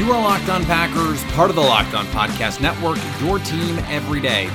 You 0.00 0.10
are 0.12 0.22
Locked 0.22 0.48
On 0.48 0.64
Packers, 0.64 1.22
part 1.34 1.50
of 1.50 1.56
the 1.56 1.62
Locked 1.62 1.92
On 1.92 2.06
Podcast 2.06 2.62
Network, 2.62 2.96
your 3.20 3.38
team 3.38 3.78
every 3.80 4.18
day. 4.18 4.48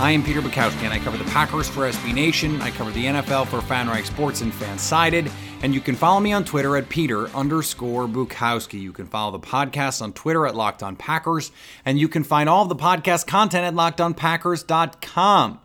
I 0.00 0.10
am 0.10 0.24
Peter 0.24 0.42
Bukowski, 0.42 0.82
and 0.82 0.92
I 0.92 0.98
cover 0.98 1.16
the 1.16 1.30
Packers 1.30 1.68
for 1.68 1.82
SB 1.88 2.12
Nation. 2.12 2.60
I 2.60 2.72
cover 2.72 2.90
the 2.90 3.04
NFL 3.04 3.46
for 3.46 3.58
FanRag 3.58 4.06
Sports 4.06 4.40
and 4.40 4.52
FanSided. 4.52 5.30
And 5.62 5.72
you 5.72 5.80
can 5.80 5.94
follow 5.94 6.18
me 6.18 6.32
on 6.32 6.44
Twitter 6.44 6.76
at 6.76 6.88
Peter 6.88 7.28
underscore 7.28 8.08
Bukowski. 8.08 8.80
You 8.80 8.90
can 8.90 9.06
follow 9.06 9.30
the 9.30 9.38
podcast 9.38 10.02
on 10.02 10.14
Twitter 10.14 10.48
at 10.48 10.56
Locked 10.56 10.82
On 10.82 10.96
Packers. 10.96 11.52
And 11.84 12.00
you 12.00 12.08
can 12.08 12.24
find 12.24 12.48
all 12.48 12.64
of 12.64 12.68
the 12.68 12.74
podcast 12.74 13.28
content 13.28 13.64
at 13.64 13.74
LockedOnPackers.com. 13.74 15.60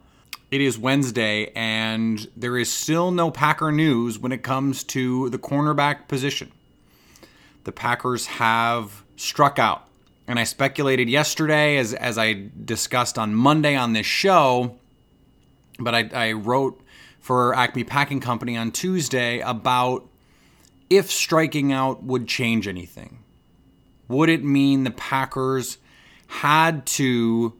It 0.52 0.62
is 0.62 0.78
Wednesday, 0.78 1.52
and 1.56 2.30
there 2.38 2.56
is 2.56 2.72
still 2.72 3.09
no 3.09 3.31
Packer 3.31 3.72
news 3.72 4.20
when 4.20 4.31
it 4.31 4.44
comes 4.44 4.84
to 4.84 5.31
the 5.31 5.40
cornerback 5.40 6.08
position. 6.08 6.52
The 7.64 7.72
Packers 7.72 8.28
have 8.28 9.03
struck 9.16 9.59
out. 9.59 9.88
And 10.27 10.40
I 10.40 10.45
speculated 10.45 11.09
yesterday, 11.09 11.77
as, 11.77 11.94
as 11.94 12.17
I 12.17 12.48
discussed 12.63 13.17
on 13.17 13.36
Monday 13.36 13.76
on 13.76 13.94
this 13.94 14.05
show, 14.05 14.77
but 15.80 15.94
I, 15.94 16.09
I 16.14 16.31
wrote 16.31 16.80
for 17.20 17.53
Acme 17.55 17.83
Packing 17.83 18.20
Company 18.20 18.58
on 18.58 18.72
Tuesday 18.72 19.39
about 19.39 20.08
if 20.89 21.11
striking 21.11 21.72
out 21.72 22.03
would 22.03 22.28
change 22.28 22.67
anything. 22.67 23.20
Would 24.08 24.30
it 24.30 24.44
mean 24.44 24.83
the 24.83 24.92
Packers 24.92 25.77
had 26.27 26.86
to 26.86 27.53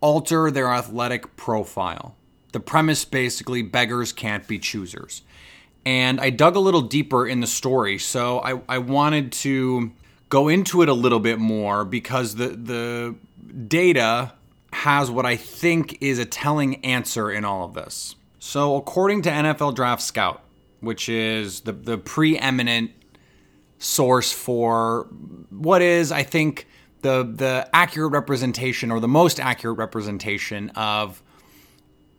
alter 0.00 0.50
their 0.50 0.68
athletic 0.68 1.36
profile? 1.36 2.16
The 2.52 2.60
premise 2.60 3.04
basically 3.04 3.62
beggars 3.62 4.12
can't 4.12 4.46
be 4.46 4.58
choosers. 4.58 5.22
And 5.84 6.20
I 6.20 6.30
dug 6.30 6.54
a 6.54 6.60
little 6.60 6.82
deeper 6.82 7.26
in 7.26 7.40
the 7.40 7.46
story, 7.46 7.98
so 7.98 8.40
I, 8.40 8.60
I 8.68 8.78
wanted 8.78 9.32
to 9.32 9.92
go 10.32 10.48
into 10.48 10.80
it 10.80 10.88
a 10.88 10.94
little 10.94 11.20
bit 11.20 11.38
more 11.38 11.84
because 11.84 12.36
the 12.36 12.48
the 12.48 13.14
data 13.68 14.32
has 14.72 15.10
what 15.10 15.26
I 15.26 15.36
think 15.36 15.98
is 16.00 16.18
a 16.18 16.24
telling 16.24 16.82
answer 16.86 17.30
in 17.30 17.44
all 17.44 17.66
of 17.66 17.74
this. 17.74 18.14
So, 18.38 18.76
according 18.76 19.20
to 19.22 19.30
NFL 19.30 19.74
Draft 19.74 20.00
Scout, 20.00 20.42
which 20.80 21.10
is 21.10 21.60
the, 21.60 21.72
the 21.72 21.98
preeminent 21.98 22.92
source 23.78 24.32
for 24.32 25.06
what 25.50 25.82
is, 25.82 26.10
I 26.10 26.22
think, 26.22 26.66
the 27.02 27.24
the 27.24 27.68
accurate 27.74 28.12
representation 28.12 28.90
or 28.90 29.00
the 29.00 29.08
most 29.08 29.38
accurate 29.38 29.76
representation 29.76 30.70
of 30.70 31.22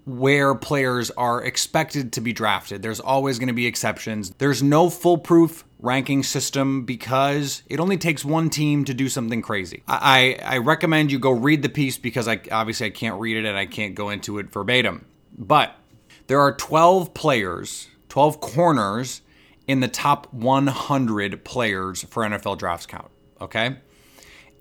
where 0.05 0.53
players 0.53 1.09
are 1.11 1.43
expected 1.43 2.13
to 2.13 2.21
be 2.21 2.31
drafted. 2.31 2.83
There's 2.83 2.99
always 2.99 3.39
going 3.39 3.47
to 3.47 3.53
be 3.53 3.65
exceptions. 3.65 4.29
There's 4.37 4.61
no 4.61 4.91
foolproof 4.91 5.65
ranking 5.83 6.23
system 6.23 6.85
because 6.85 7.61
it 7.67 7.79
only 7.79 7.97
takes 7.97 8.23
one 8.23 8.49
team 8.49 8.85
to 8.85 8.93
do 8.93 9.09
something 9.09 9.41
crazy. 9.41 9.83
I, 9.85 10.39
I 10.41 10.57
recommend 10.59 11.11
you 11.11 11.19
go 11.19 11.31
read 11.31 11.61
the 11.61 11.69
piece 11.69 11.97
because 11.97 12.27
I 12.27 12.39
obviously 12.51 12.87
I 12.87 12.89
can't 12.89 13.19
read 13.19 13.37
it 13.37 13.45
and 13.45 13.57
I 13.57 13.65
can't 13.65 13.93
go 13.93 14.09
into 14.09 14.39
it 14.39 14.49
verbatim. 14.49 15.05
But 15.37 15.75
there 16.27 16.39
are 16.39 16.53
12 16.55 17.13
players, 17.13 17.89
12 18.07 18.39
corners 18.39 19.21
in 19.67 19.81
the 19.81 19.89
top 19.89 20.33
100 20.33 21.43
players 21.43 22.03
for 22.03 22.23
NFL 22.23 22.57
draft 22.57 22.83
Scout. 22.83 23.11
Okay, 23.41 23.75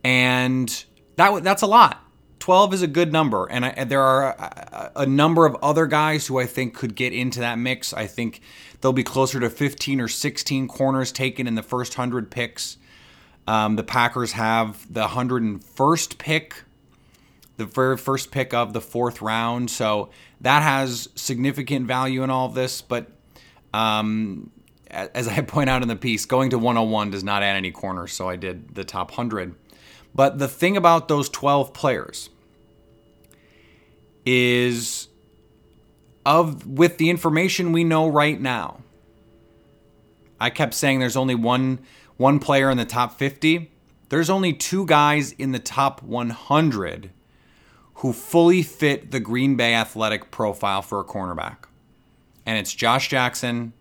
and 0.02 0.84
that 1.16 1.44
that's 1.44 1.62
a 1.62 1.68
lot. 1.68 2.04
12 2.42 2.74
is 2.74 2.82
a 2.82 2.88
good 2.88 3.12
number, 3.12 3.46
and, 3.48 3.64
I, 3.64 3.84
there 3.84 4.02
are 4.02 4.30
a, 4.30 4.90
a, 4.96 5.06
number 5.06 5.46
of 5.46 5.54
other 5.62 5.86
guys 5.86 6.26
who 6.26 6.40
I 6.40 6.46
think 6.46 6.74
could 6.74 6.96
get 6.96 7.12
into 7.12 7.38
that 7.38 7.56
mix. 7.56 7.92
I 7.92 8.08
think 8.08 8.40
there'll 8.80 8.92
be 8.92 9.04
closer 9.04 9.38
to 9.38 9.48
15 9.48 10.00
or 10.00 10.08
16 10.08 10.66
corners 10.66 11.12
taken 11.12 11.46
in 11.46 11.54
the 11.54 11.62
first 11.62 11.96
100 11.96 12.32
picks. 12.32 12.78
Um, 13.46 13.76
the 13.76 13.84
Packers 13.84 14.32
have 14.32 14.92
the 14.92 15.06
101st 15.06 16.18
pick, 16.18 16.64
the 17.58 17.64
very 17.64 17.96
first 17.96 18.32
pick 18.32 18.52
of 18.52 18.72
the 18.72 18.80
fourth 18.80 19.22
round, 19.22 19.70
so 19.70 20.10
that 20.40 20.64
has 20.64 21.10
significant 21.14 21.86
value 21.86 22.24
in 22.24 22.30
all 22.30 22.46
of 22.46 22.54
this. 22.54 22.82
But 22.82 23.06
um, 23.72 24.50
as 24.90 25.28
I 25.28 25.40
point 25.42 25.70
out 25.70 25.82
in 25.82 25.86
the 25.86 25.94
piece, 25.94 26.24
going 26.24 26.50
to 26.50 26.58
101 26.58 27.12
does 27.12 27.22
not 27.22 27.44
add 27.44 27.54
any 27.54 27.70
corners, 27.70 28.12
so 28.12 28.28
I 28.28 28.34
did 28.34 28.74
the 28.74 28.82
top 28.82 29.12
100. 29.12 29.54
But 30.14 30.38
the 30.38 30.48
thing 30.48 30.76
about 30.76 31.08
those 31.08 31.28
12 31.28 31.72
players 31.72 32.30
is 34.24 35.08
of 36.24 36.66
with 36.66 36.98
the 36.98 37.10
information 37.10 37.72
we 37.72 37.84
know 37.84 38.08
right 38.08 38.40
now. 38.40 38.80
I 40.40 40.50
kept 40.50 40.74
saying 40.74 41.00
there's 41.00 41.16
only 41.16 41.34
one 41.34 41.80
one 42.16 42.38
player 42.38 42.70
in 42.70 42.76
the 42.76 42.84
top 42.84 43.18
50. 43.18 43.70
There's 44.10 44.30
only 44.30 44.52
two 44.52 44.84
guys 44.86 45.32
in 45.32 45.52
the 45.52 45.58
top 45.58 46.02
100 46.02 47.10
who 47.94 48.12
fully 48.12 48.62
fit 48.62 49.10
the 49.10 49.20
Green 49.20 49.56
Bay 49.56 49.74
athletic 49.74 50.30
profile 50.30 50.82
for 50.82 51.00
a 51.00 51.04
cornerback. 51.04 51.64
And 52.44 52.58
it's 52.58 52.74
Josh 52.74 53.08
Jackson 53.08 53.72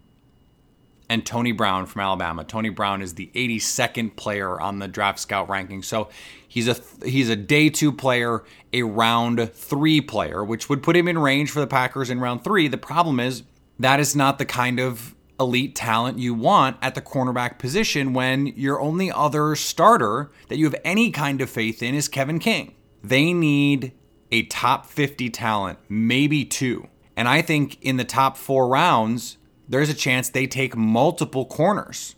and 1.12 1.26
Tony 1.26 1.52
Brown 1.52 1.88
from 1.88 2.00
Alabama. 2.00 2.46
Tony 2.46 2.70
Brown 2.70 3.02
is 3.02 3.16
the 3.16 3.30
82nd 3.36 4.16
player 4.16 4.62
on 4.62 4.80
the 4.80 4.88
draft 4.88 5.20
scout 5.20 5.50
ranking. 5.50 5.84
So 5.84 6.08
he's 6.48 6.70
a 6.70 6.78
he's 7.04 7.28
a 7.28 7.36
day 7.36 7.70
2 7.70 7.92
player, 7.92 8.46
a 8.72 8.84
round 8.84 9.54
3 9.54 10.00
player, 10.00 10.42
which 10.42 10.70
would 10.70 10.82
put 10.82 10.96
him 10.96 11.10
in 11.10 11.18
range 11.18 11.52
for 11.52 11.60
the 11.60 11.68
Packers 11.68 12.10
in 12.10 12.22
round 12.22 12.46
3. 12.46 12.70
The 12.70 12.78
problem 12.78 13.20
is 13.20 13.44
that 13.78 14.00
is 14.00 14.16
not 14.16 14.40
the 14.40 14.46
kind 14.46 14.80
of 14.80 15.14
elite 15.38 15.76
talent 15.76 16.18
you 16.18 16.34
want 16.34 16.78
at 16.82 16.96
the 16.96 17.02
cornerback 17.02 17.60
position 17.60 18.14
when 18.14 18.48
your 18.48 18.80
only 18.80 19.12
other 19.12 19.54
starter 19.58 20.32
that 20.48 20.58
you 20.58 20.64
have 20.64 20.80
any 20.86 21.12
kind 21.12 21.42
of 21.42 21.50
faith 21.50 21.84
in 21.84 21.94
is 21.94 22.08
Kevin 22.08 22.40
King. 22.40 22.74
They 23.04 23.34
need 23.34 23.92
a 24.32 24.44
top 24.44 24.86
50 24.86 25.30
talent, 25.30 25.78
maybe 25.90 26.46
two. 26.46 26.88
And 27.18 27.28
I 27.28 27.42
think 27.42 27.82
in 27.82 27.98
the 27.98 28.06
top 28.06 28.38
4 28.38 28.70
rounds 28.70 29.36
there's 29.72 29.90
a 29.90 29.94
chance 29.94 30.30
they 30.30 30.48
take 30.48 30.76
multiple 30.76 31.46
corners. 31.46 32.16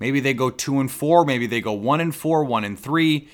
Maybe 0.00 0.18
they 0.18 0.32
go 0.32 0.50
two 0.50 0.80
and 0.80 0.90
four, 0.90 1.24
maybe 1.24 1.46
they 1.46 1.60
go 1.60 1.72
one 1.72 2.00
and 2.00 2.14
four, 2.14 2.42
one 2.42 2.64
and 2.64 2.78
three. 2.78 3.28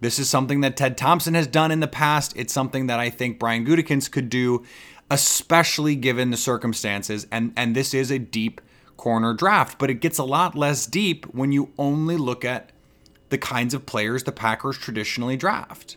This 0.00 0.20
is 0.20 0.30
something 0.30 0.60
that 0.60 0.76
Ted 0.76 0.96
Thompson 0.96 1.34
has 1.34 1.48
done 1.48 1.72
in 1.72 1.80
the 1.80 1.88
past. 1.88 2.32
It's 2.36 2.52
something 2.52 2.86
that 2.86 3.00
I 3.00 3.10
think 3.10 3.40
Brian 3.40 3.66
Gutekunst 3.66 4.12
could 4.12 4.30
do, 4.30 4.64
especially 5.10 5.96
given 5.96 6.30
the 6.30 6.36
circumstances. 6.36 7.26
And 7.32 7.52
and 7.56 7.74
this 7.74 7.92
is 7.92 8.12
a 8.12 8.20
deep 8.20 8.60
corner 8.96 9.34
draft, 9.34 9.78
but 9.78 9.90
it 9.90 9.94
gets 9.94 10.18
a 10.18 10.24
lot 10.24 10.54
less 10.54 10.86
deep 10.86 11.26
when 11.34 11.50
you 11.50 11.72
only 11.76 12.16
look 12.16 12.44
at 12.44 12.70
the 13.30 13.38
kinds 13.38 13.74
of 13.74 13.84
players 13.84 14.22
the 14.22 14.32
Packers 14.32 14.78
traditionally 14.78 15.36
draft. 15.36 15.96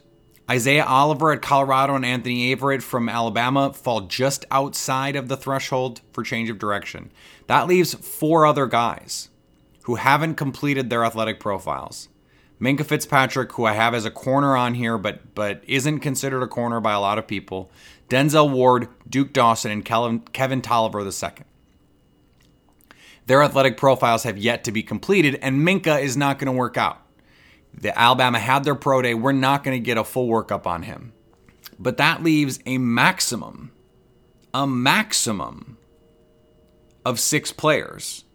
Isaiah 0.51 0.83
Oliver 0.83 1.31
at 1.31 1.41
Colorado 1.41 1.95
and 1.95 2.05
Anthony 2.05 2.53
Averett 2.53 2.81
from 2.81 3.07
Alabama 3.07 3.71
fall 3.71 4.01
just 4.01 4.43
outside 4.51 5.15
of 5.15 5.29
the 5.29 5.37
threshold 5.37 6.01
for 6.11 6.23
change 6.23 6.49
of 6.49 6.59
direction. 6.59 7.09
That 7.47 7.67
leaves 7.67 7.93
four 7.93 8.45
other 8.45 8.67
guys 8.67 9.29
who 9.83 9.95
haven't 9.95 10.35
completed 10.35 10.89
their 10.89 11.05
athletic 11.05 11.39
profiles. 11.39 12.09
Minkah 12.59 12.85
Fitzpatrick, 12.85 13.53
who 13.53 13.63
I 13.63 13.71
have 13.71 13.93
as 13.93 14.03
a 14.03 14.11
corner 14.11 14.57
on 14.57 14.73
here, 14.73 14.97
but 14.97 15.33
but 15.33 15.63
isn't 15.67 16.01
considered 16.01 16.43
a 16.43 16.47
corner 16.47 16.81
by 16.81 16.91
a 16.91 16.99
lot 16.99 17.17
of 17.17 17.27
people. 17.27 17.71
Denzel 18.09 18.51
Ward, 18.51 18.89
Duke 19.09 19.31
Dawson, 19.31 19.71
and 19.71 19.85
Kevin, 19.85 20.19
Kevin 20.19 20.61
Toliver 20.61 21.01
II. 21.01 21.45
Their 23.25 23.41
athletic 23.41 23.77
profiles 23.77 24.23
have 24.23 24.37
yet 24.37 24.65
to 24.65 24.73
be 24.73 24.83
completed, 24.83 25.35
and 25.35 25.65
Minkah 25.65 26.01
is 26.01 26.17
not 26.17 26.39
going 26.39 26.47
to 26.47 26.59
work 26.59 26.75
out. 26.75 27.01
The 27.73 27.97
Alabama 27.97 28.39
had 28.39 28.63
their 28.63 28.75
pro 28.75 29.01
day. 29.01 29.13
We're 29.13 29.31
not 29.31 29.63
going 29.63 29.75
to 29.75 29.83
get 29.83 29.97
a 29.97 30.03
full 30.03 30.27
workup 30.27 30.65
on 30.65 30.83
him. 30.83 31.13
But 31.79 31.97
that 31.97 32.23
leaves 32.23 32.59
a 32.65 32.77
maximum, 32.77 33.71
a 34.53 34.67
maximum 34.67 35.77
of 37.05 37.19
six 37.19 37.51
players 37.51 38.25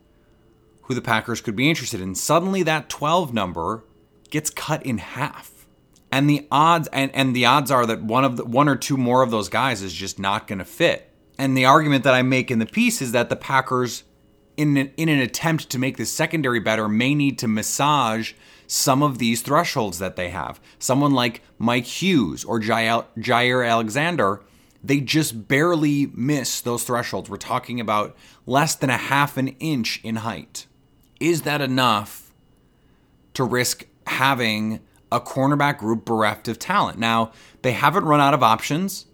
who 0.82 0.94
the 0.94 1.02
Packers 1.02 1.40
could 1.40 1.56
be 1.56 1.68
interested 1.68 2.00
in. 2.00 2.14
Suddenly 2.14 2.62
that 2.64 2.88
12 2.88 3.32
number 3.32 3.84
gets 4.30 4.50
cut 4.50 4.84
in 4.84 4.98
half. 4.98 5.66
And 6.10 6.30
the 6.30 6.46
odds 6.50 6.88
and, 6.92 7.14
and 7.14 7.34
the 7.34 7.46
odds 7.46 7.70
are 7.70 7.86
that 7.86 8.02
one 8.02 8.24
of 8.24 8.36
the 8.36 8.44
one 8.44 8.68
or 8.68 8.76
two 8.76 8.96
more 8.96 9.22
of 9.22 9.30
those 9.30 9.48
guys 9.48 9.82
is 9.82 9.92
just 9.92 10.18
not 10.18 10.46
going 10.46 10.60
to 10.60 10.64
fit. 10.64 11.12
And 11.38 11.56
the 11.56 11.64
argument 11.64 12.04
that 12.04 12.14
I 12.14 12.22
make 12.22 12.50
in 12.50 12.58
the 12.58 12.66
piece 12.66 13.02
is 13.02 13.12
that 13.12 13.28
the 13.28 13.36
Packers 13.36 14.04
in 14.56 14.76
an, 14.76 14.92
in 14.96 15.08
an 15.08 15.18
attempt 15.18 15.68
to 15.70 15.78
make 15.78 15.96
the 15.96 16.06
secondary 16.06 16.60
better 16.60 16.88
may 16.88 17.14
need 17.14 17.38
to 17.40 17.48
massage 17.48 18.32
some 18.66 19.02
of 19.02 19.18
these 19.18 19.42
thresholds 19.42 19.98
that 19.98 20.16
they 20.16 20.30
have. 20.30 20.60
Someone 20.78 21.12
like 21.12 21.42
Mike 21.58 21.84
Hughes 21.84 22.44
or 22.44 22.60
Jaire, 22.60 23.68
Alexander, 23.68 24.42
they 24.82 25.00
just 25.00 25.48
barely 25.48 26.06
miss 26.14 26.60
those 26.60 26.84
thresholds. 26.84 27.28
We're 27.28 27.36
talking 27.36 27.80
about 27.80 28.16
less 28.46 28.74
than 28.74 28.90
a 28.90 28.96
half 28.96 29.36
an 29.36 29.48
inch 29.58 30.00
in 30.04 30.16
height. 30.16 30.66
Is 31.18 31.42
that 31.42 31.60
enough 31.60 32.32
to 33.34 33.44
risk 33.44 33.86
having 34.06 34.80
a 35.10 35.20
cornerback 35.20 35.78
group 35.78 36.04
bereft 36.04 36.46
of 36.48 36.58
talent? 36.58 36.98
Now, 36.98 37.32
they 37.62 37.72
haven't 37.72 38.04
run 38.04 38.20
out 38.20 38.34
of 38.34 38.42
options. 38.42 39.06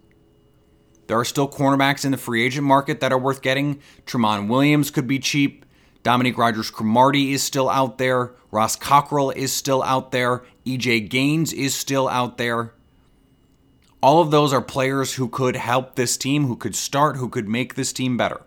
There 1.07 1.19
are 1.19 1.25
still 1.25 1.49
cornerbacks 1.49 2.05
in 2.05 2.13
the 2.13 2.19
free 2.19 2.45
agent 2.45 2.67
market 2.67 3.01
that 3.01 3.13
are 3.13 3.19
worth 3.19 3.43
getting. 3.43 3.81
Tramon 4.07 4.49
Williams 4.49 4.91
could 4.91 5.07
be 5.07 5.19
cheap. 5.19 5.62
Dominique 6.03 6.39
Rodgers 6.39 6.71
Cromartie 6.71 7.33
is 7.33 7.43
still 7.43 7.69
out 7.69 7.99
there. 7.99 8.33
Ross 8.51 8.77
Cockrell 8.77 9.31
is 9.31 9.53
still 9.53 9.83
out 9.83 10.11
there. 10.11 10.43
EJ 10.67 11.09
Gaines 11.09 11.53
is 11.53 11.75
still 11.75 12.09
out 12.09 12.39
there. 12.39 12.75
All 14.03 14.21
of 14.21 14.33
those 14.33 14.53
are 14.53 14.61
players 14.61 15.15
who 15.15 15.29
could 15.29 15.55
help 15.55 15.95
this 15.95 16.17
team, 16.17 16.47
who 16.47 16.57
could 16.57 16.75
start, 16.75 17.17
who 17.17 17.29
could 17.29 17.49
make 17.49 17.75
this 17.75 17.93
team 17.93 18.17
better. 18.17 18.43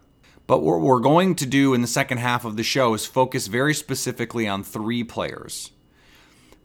But 0.47 0.61
what 0.61 0.81
we're 0.81 0.99
going 0.99 1.35
to 1.35 1.45
do 1.45 1.73
in 1.73 1.81
the 1.81 1.87
second 1.87 2.17
half 2.17 2.43
of 2.45 2.57
the 2.57 2.63
show 2.63 2.93
is 2.93 3.05
focus 3.05 3.47
very 3.47 3.73
specifically 3.73 4.47
on 4.47 4.63
three 4.63 5.03
players. 5.03 5.71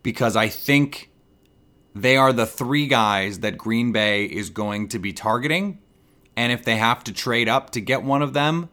Because 0.02 0.34
I 0.34 0.48
think 0.48 1.10
they 1.94 2.16
are 2.16 2.32
the 2.32 2.46
three 2.46 2.88
guys 2.88 3.40
that 3.40 3.56
Green 3.56 3.92
Bay 3.92 4.24
is 4.24 4.50
going 4.50 4.88
to 4.88 4.98
be 4.98 5.12
targeting. 5.12 5.78
And 6.36 6.52
if 6.52 6.64
they 6.64 6.76
have 6.76 7.04
to 7.04 7.12
trade 7.12 7.48
up 7.48 7.70
to 7.70 7.80
get 7.80 8.02
one 8.02 8.22
of 8.22 8.32
them, 8.32 8.70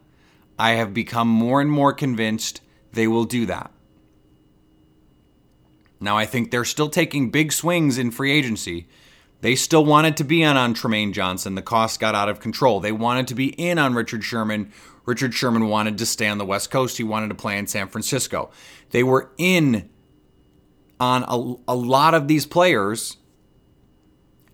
I 0.58 0.72
have 0.72 0.92
become 0.92 1.28
more 1.28 1.60
and 1.60 1.70
more 1.70 1.92
convinced 1.92 2.60
they 2.92 3.06
will 3.06 3.24
do 3.24 3.46
that. 3.46 3.70
Now, 6.00 6.16
I 6.16 6.26
think 6.26 6.50
they're 6.50 6.64
still 6.64 6.88
taking 6.88 7.30
big 7.30 7.52
swings 7.52 7.98
in 7.98 8.10
free 8.10 8.32
agency. 8.32 8.88
They 9.40 9.54
still 9.54 9.84
wanted 9.84 10.16
to 10.16 10.24
be 10.24 10.44
on, 10.44 10.56
on 10.56 10.74
Trumaine 10.74 11.12
Johnson. 11.12 11.54
The 11.54 11.62
cost 11.62 12.00
got 12.00 12.14
out 12.14 12.28
of 12.28 12.40
control. 12.40 12.80
They 12.80 12.92
wanted 12.92 13.28
to 13.28 13.34
be 13.34 13.48
in 13.48 13.78
on 13.78 13.94
Richard 13.94 14.24
Sherman. 14.24 14.72
Richard 15.06 15.34
Sherman 15.34 15.68
wanted 15.68 15.98
to 15.98 16.06
stay 16.06 16.28
on 16.28 16.38
the 16.38 16.44
West 16.44 16.70
Coast. 16.70 16.98
He 16.98 17.04
wanted 17.04 17.28
to 17.28 17.34
play 17.34 17.58
in 17.58 17.66
San 17.66 17.88
Francisco. 17.88 18.50
They 18.90 19.02
were 19.02 19.30
in 19.38 19.88
on 21.00 21.24
a, 21.24 21.72
a 21.72 21.76
lot 21.76 22.14
of 22.14 22.26
these 22.26 22.46
players 22.46 23.16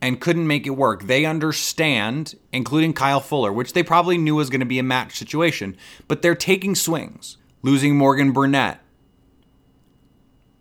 and 0.05 0.21
couldn't 0.21 0.47
make 0.47 0.67
it 0.67 0.77
work. 0.77 1.05
They 1.05 1.25
understand, 1.25 2.35
including 2.53 2.93
Kyle 2.93 3.21
Fuller, 3.21 3.51
which 3.51 3.73
they 3.73 3.83
probably 3.83 4.19
knew 4.19 4.35
was 4.35 4.51
going 4.51 4.61
to 4.61 4.67
be 4.67 4.79
a 4.79 4.83
match 4.83 5.17
situation, 5.17 5.79
but 6.09 6.21
they're 6.21 6.35
taking 6.35 6.75
swings. 6.75 7.39
Losing 7.63 7.97
Morgan 7.97 8.33
Burnett 8.33 8.81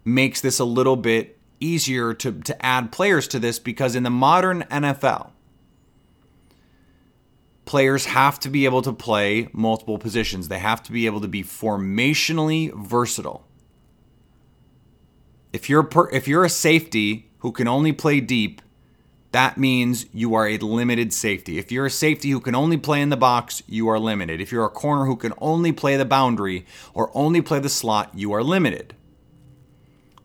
makes 0.06 0.40
this 0.40 0.60
a 0.60 0.64
little 0.64 0.96
bit 0.96 1.38
easier 1.60 2.14
to, 2.14 2.32
to 2.32 2.66
add 2.66 2.94
players 2.94 3.28
to 3.28 3.40
this 3.40 3.60
because 3.60 3.98
in 3.98 4.04
the 4.04 4.10
modern 4.10 4.62
NFL, 4.72 5.32
players 7.66 8.06
have 8.06 8.40
to 8.40 8.50
be 8.50 8.64
able 8.64 8.82
to 8.82 8.94
play 8.94 9.50
multiple 9.52 9.98
positions. 9.98 10.48
They 10.48 10.60
have 10.60 10.82
to 10.84 10.94
be 10.94 11.06
able 11.06 11.20
to 11.20 11.28
be 11.28 11.44
formationally 11.44 12.74
versatile. 12.74 13.46
If 15.52 15.70
you're 15.70 15.84
per, 15.84 16.10
if 16.12 16.30
you're 16.30 16.46
a 16.46 16.50
safety 16.50 17.30
who 17.40 17.52
can 17.52 17.68
only 17.68 17.92
play 17.92 18.22
deep, 18.22 18.62
that 19.34 19.58
means 19.58 20.06
you 20.14 20.36
are 20.36 20.48
a 20.48 20.58
limited 20.60 21.12
safety. 21.12 21.58
If 21.58 21.72
you're 21.72 21.88
a 21.88 21.92
safety 21.92 22.30
who 22.30 22.40
can 22.40 22.56
only 22.56 22.78
play 22.78 23.02
in 23.02 23.10
the 23.10 23.18
box, 23.18 23.64
you 23.68 23.88
are 23.90 24.00
limited. 24.00 24.40
If 24.40 24.52
you're 24.52 24.66
a 24.66 24.70
corner 24.70 25.06
who 25.06 25.16
can 25.16 25.34
only 25.40 25.72
play 25.72 25.98
the 25.98 26.06
boundary 26.06 26.66
or 26.94 27.12
only 27.16 27.42
play 27.42 27.60
the 27.60 27.68
slot, 27.68 28.12
you 28.14 28.32
are 28.32 28.44
limited. 28.44 28.96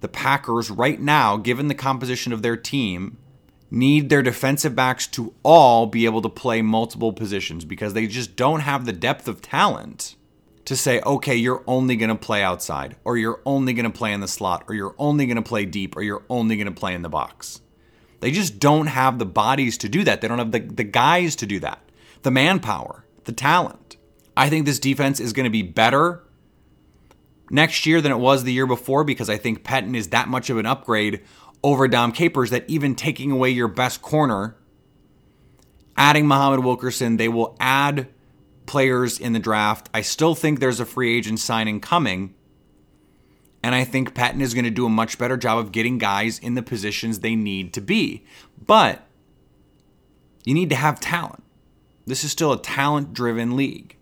The 0.00 0.08
Packers, 0.08 0.70
right 0.70 1.00
now, 1.00 1.38
given 1.38 1.68
the 1.68 1.74
composition 1.74 2.32
of 2.32 2.42
their 2.42 2.56
team, 2.56 3.16
need 3.70 4.10
their 4.10 4.22
defensive 4.22 4.76
backs 4.76 5.06
to 5.08 5.34
all 5.42 5.86
be 5.86 6.04
able 6.04 6.22
to 6.22 6.28
play 6.28 6.62
multiple 6.62 7.12
positions 7.12 7.64
because 7.64 7.94
they 7.94 8.06
just 8.06 8.36
don't 8.36 8.60
have 8.60 8.84
the 8.84 8.92
depth 8.92 9.26
of 9.26 9.42
talent 9.42 10.16
to 10.66 10.76
say, 10.76 11.00
okay, 11.00 11.34
you're 11.34 11.64
only 11.66 11.96
going 11.96 12.10
to 12.10 12.14
play 12.14 12.42
outside, 12.42 12.94
or 13.02 13.16
you're 13.16 13.40
only 13.46 13.72
going 13.72 13.90
to 13.90 13.98
play 13.98 14.12
in 14.12 14.20
the 14.20 14.28
slot, 14.28 14.64
or 14.68 14.74
you're 14.74 14.94
only 14.98 15.24
going 15.24 15.36
to 15.36 15.42
play 15.42 15.64
deep, 15.64 15.96
or 15.96 16.02
you're 16.02 16.24
only 16.28 16.56
going 16.56 16.66
to 16.66 16.78
play 16.78 16.92
in 16.92 17.00
the 17.00 17.08
box. 17.08 17.62
They 18.20 18.30
just 18.30 18.58
don't 18.58 18.88
have 18.88 19.18
the 19.18 19.26
bodies 19.26 19.78
to 19.78 19.88
do 19.88 20.04
that. 20.04 20.20
They 20.20 20.28
don't 20.28 20.38
have 20.38 20.52
the, 20.52 20.60
the 20.60 20.84
guys 20.84 21.36
to 21.36 21.46
do 21.46 21.60
that, 21.60 21.80
the 22.22 22.30
manpower, 22.30 23.04
the 23.24 23.32
talent. 23.32 23.96
I 24.36 24.48
think 24.48 24.66
this 24.66 24.78
defense 24.78 25.20
is 25.20 25.32
going 25.32 25.44
to 25.44 25.50
be 25.50 25.62
better 25.62 26.22
next 27.50 27.86
year 27.86 28.00
than 28.00 28.12
it 28.12 28.18
was 28.18 28.44
the 28.44 28.52
year 28.52 28.66
before 28.66 29.04
because 29.04 29.30
I 29.30 29.36
think 29.36 29.64
Pettine 29.64 29.96
is 29.96 30.08
that 30.08 30.28
much 30.28 30.50
of 30.50 30.58
an 30.58 30.66
upgrade 30.66 31.22
over 31.62 31.88
Dom 31.88 32.12
Capers 32.12 32.50
that 32.50 32.64
even 32.68 32.94
taking 32.94 33.30
away 33.30 33.50
your 33.50 33.68
best 33.68 34.02
corner, 34.02 34.56
adding 35.96 36.26
Muhammad 36.26 36.64
Wilkerson, 36.64 37.16
they 37.16 37.28
will 37.28 37.56
add 37.58 38.08
players 38.66 39.18
in 39.18 39.32
the 39.32 39.38
draft. 39.38 39.88
I 39.92 40.02
still 40.02 40.34
think 40.34 40.60
there's 40.60 40.80
a 40.80 40.86
free 40.86 41.16
agent 41.16 41.40
signing 41.40 41.80
coming. 41.80 42.34
And 43.62 43.74
I 43.74 43.84
think 43.84 44.14
Patton 44.14 44.40
is 44.40 44.54
going 44.54 44.64
to 44.64 44.70
do 44.70 44.86
a 44.86 44.90
much 44.90 45.18
better 45.18 45.36
job 45.36 45.58
of 45.58 45.72
getting 45.72 45.98
guys 45.98 46.38
in 46.38 46.54
the 46.54 46.62
positions 46.62 47.20
they 47.20 47.34
need 47.34 47.72
to 47.74 47.80
be. 47.80 48.24
But 48.64 49.02
you 50.44 50.54
need 50.54 50.70
to 50.70 50.76
have 50.76 51.00
talent. 51.00 51.42
This 52.06 52.24
is 52.24 52.32
still 52.32 52.52
a 52.52 52.62
talent 52.62 53.12
driven 53.12 53.56
league. 53.56 53.96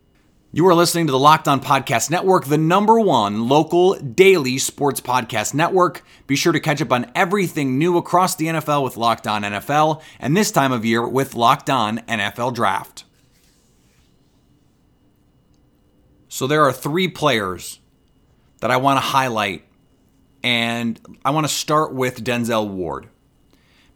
You 0.53 0.67
are 0.69 0.75
listening 0.75 1.07
to 1.07 1.11
the 1.11 1.19
Locked 1.19 1.49
On 1.49 1.61
Podcast 1.61 2.09
Network, 2.09 2.47
the 2.47 2.57
number 2.57 3.01
one 3.01 3.49
local 3.49 3.95
daily 3.95 4.59
sports 4.59 5.01
podcast 5.01 5.53
network. 5.53 6.03
Be 6.27 6.37
sure 6.37 6.53
to 6.53 6.61
catch 6.61 6.81
up 6.81 6.93
on 6.93 7.11
everything 7.15 7.79
new 7.79 7.99
across 7.99 8.37
the 8.37 8.47
NFL 8.47 8.85
with 8.85 8.97
Locked 8.97 9.27
On 9.27 9.43
NFL, 9.43 10.01
and 10.21 10.37
this 10.37 10.51
time 10.51 10.73
of 10.73 10.85
year 10.85 11.07
with 11.07 11.35
Locked 11.35 11.69
On 11.69 11.99
NFL 12.09 12.55
Draft. 12.55 13.05
So 16.29 16.47
there 16.47 16.63
are 16.63 16.73
three 16.73 17.09
players 17.09 17.81
that 18.61 18.71
I 18.71 18.77
want 18.77 18.97
to 18.97 19.01
highlight, 19.01 19.65
and 20.43 21.01
I 21.25 21.31
want 21.31 21.47
to 21.47 21.53
start 21.53 21.93
with 21.93 22.25
Denzel 22.25 22.69
Ward 22.69 23.09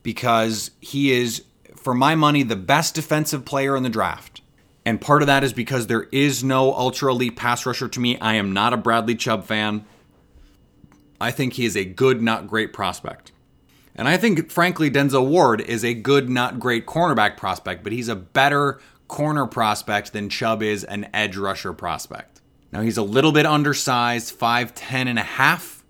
because 0.02 0.70
he 0.80 1.12
is, 1.12 1.44
for 1.76 1.94
my 1.94 2.14
money, 2.14 2.42
the 2.42 2.56
best 2.56 2.94
defensive 2.94 3.44
player 3.44 3.76
in 3.76 3.82
the 3.82 3.88
draft. 3.88 4.42
And 4.84 5.00
part 5.00 5.22
of 5.22 5.26
that 5.26 5.44
is 5.44 5.52
because 5.52 5.86
there 5.86 6.08
is 6.10 6.42
no 6.42 6.74
ultra 6.74 7.12
elite 7.12 7.36
pass 7.36 7.66
rusher 7.66 7.88
to 7.88 8.00
me. 8.00 8.18
I 8.18 8.34
am 8.34 8.52
not 8.52 8.72
a 8.72 8.78
Bradley 8.78 9.14
Chubb 9.14 9.44
fan. 9.44 9.84
I 11.20 11.30
think 11.30 11.54
he 11.54 11.66
is 11.66 11.76
a 11.76 11.84
good, 11.84 12.22
not 12.22 12.48
great 12.48 12.72
prospect. 12.72 13.32
And 13.94 14.08
I 14.08 14.16
think, 14.16 14.50
frankly, 14.50 14.90
Denzel 14.90 15.28
Ward 15.28 15.60
is 15.60 15.84
a 15.84 15.92
good, 15.92 16.30
not 16.30 16.58
great 16.58 16.86
cornerback 16.86 17.36
prospect, 17.36 17.84
but 17.84 17.92
he's 17.92 18.08
a 18.08 18.16
better 18.16 18.80
corner 19.08 19.46
prospect 19.46 20.12
than 20.12 20.30
Chubb 20.30 20.62
is 20.62 20.84
an 20.84 21.08
edge 21.12 21.36
rusher 21.36 21.72
prospect. 21.74 22.39
Now 22.72 22.82
he's 22.82 22.96
a 22.96 23.02
little 23.02 23.32
bit 23.32 23.46
undersized, 23.46 24.38
5'10 24.38 25.06
and 25.06 25.18
a 25.18 25.22
half. 25.22 25.84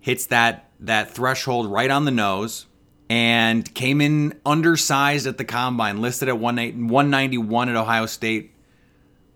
Hits 0.00 0.26
that 0.26 0.70
that 0.80 1.10
threshold 1.10 1.70
right 1.70 1.90
on 1.90 2.04
the 2.04 2.10
nose 2.10 2.66
and 3.08 3.72
came 3.74 4.00
in 4.00 4.38
undersized 4.44 5.26
at 5.26 5.38
the 5.38 5.44
combine, 5.44 6.00
listed 6.00 6.28
at 6.28 6.38
191 6.38 7.68
at 7.68 7.76
Ohio 7.76 8.06
State, 8.06 8.52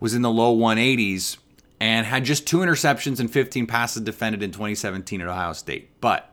was 0.00 0.14
in 0.14 0.22
the 0.22 0.30
low 0.30 0.56
180s 0.56 1.38
and 1.80 2.06
had 2.06 2.24
just 2.24 2.46
two 2.46 2.58
interceptions 2.58 3.20
and 3.20 3.30
15 3.30 3.66
passes 3.66 4.02
defended 4.02 4.42
in 4.42 4.50
2017 4.50 5.20
at 5.20 5.28
Ohio 5.28 5.52
State. 5.52 6.00
But 6.00 6.32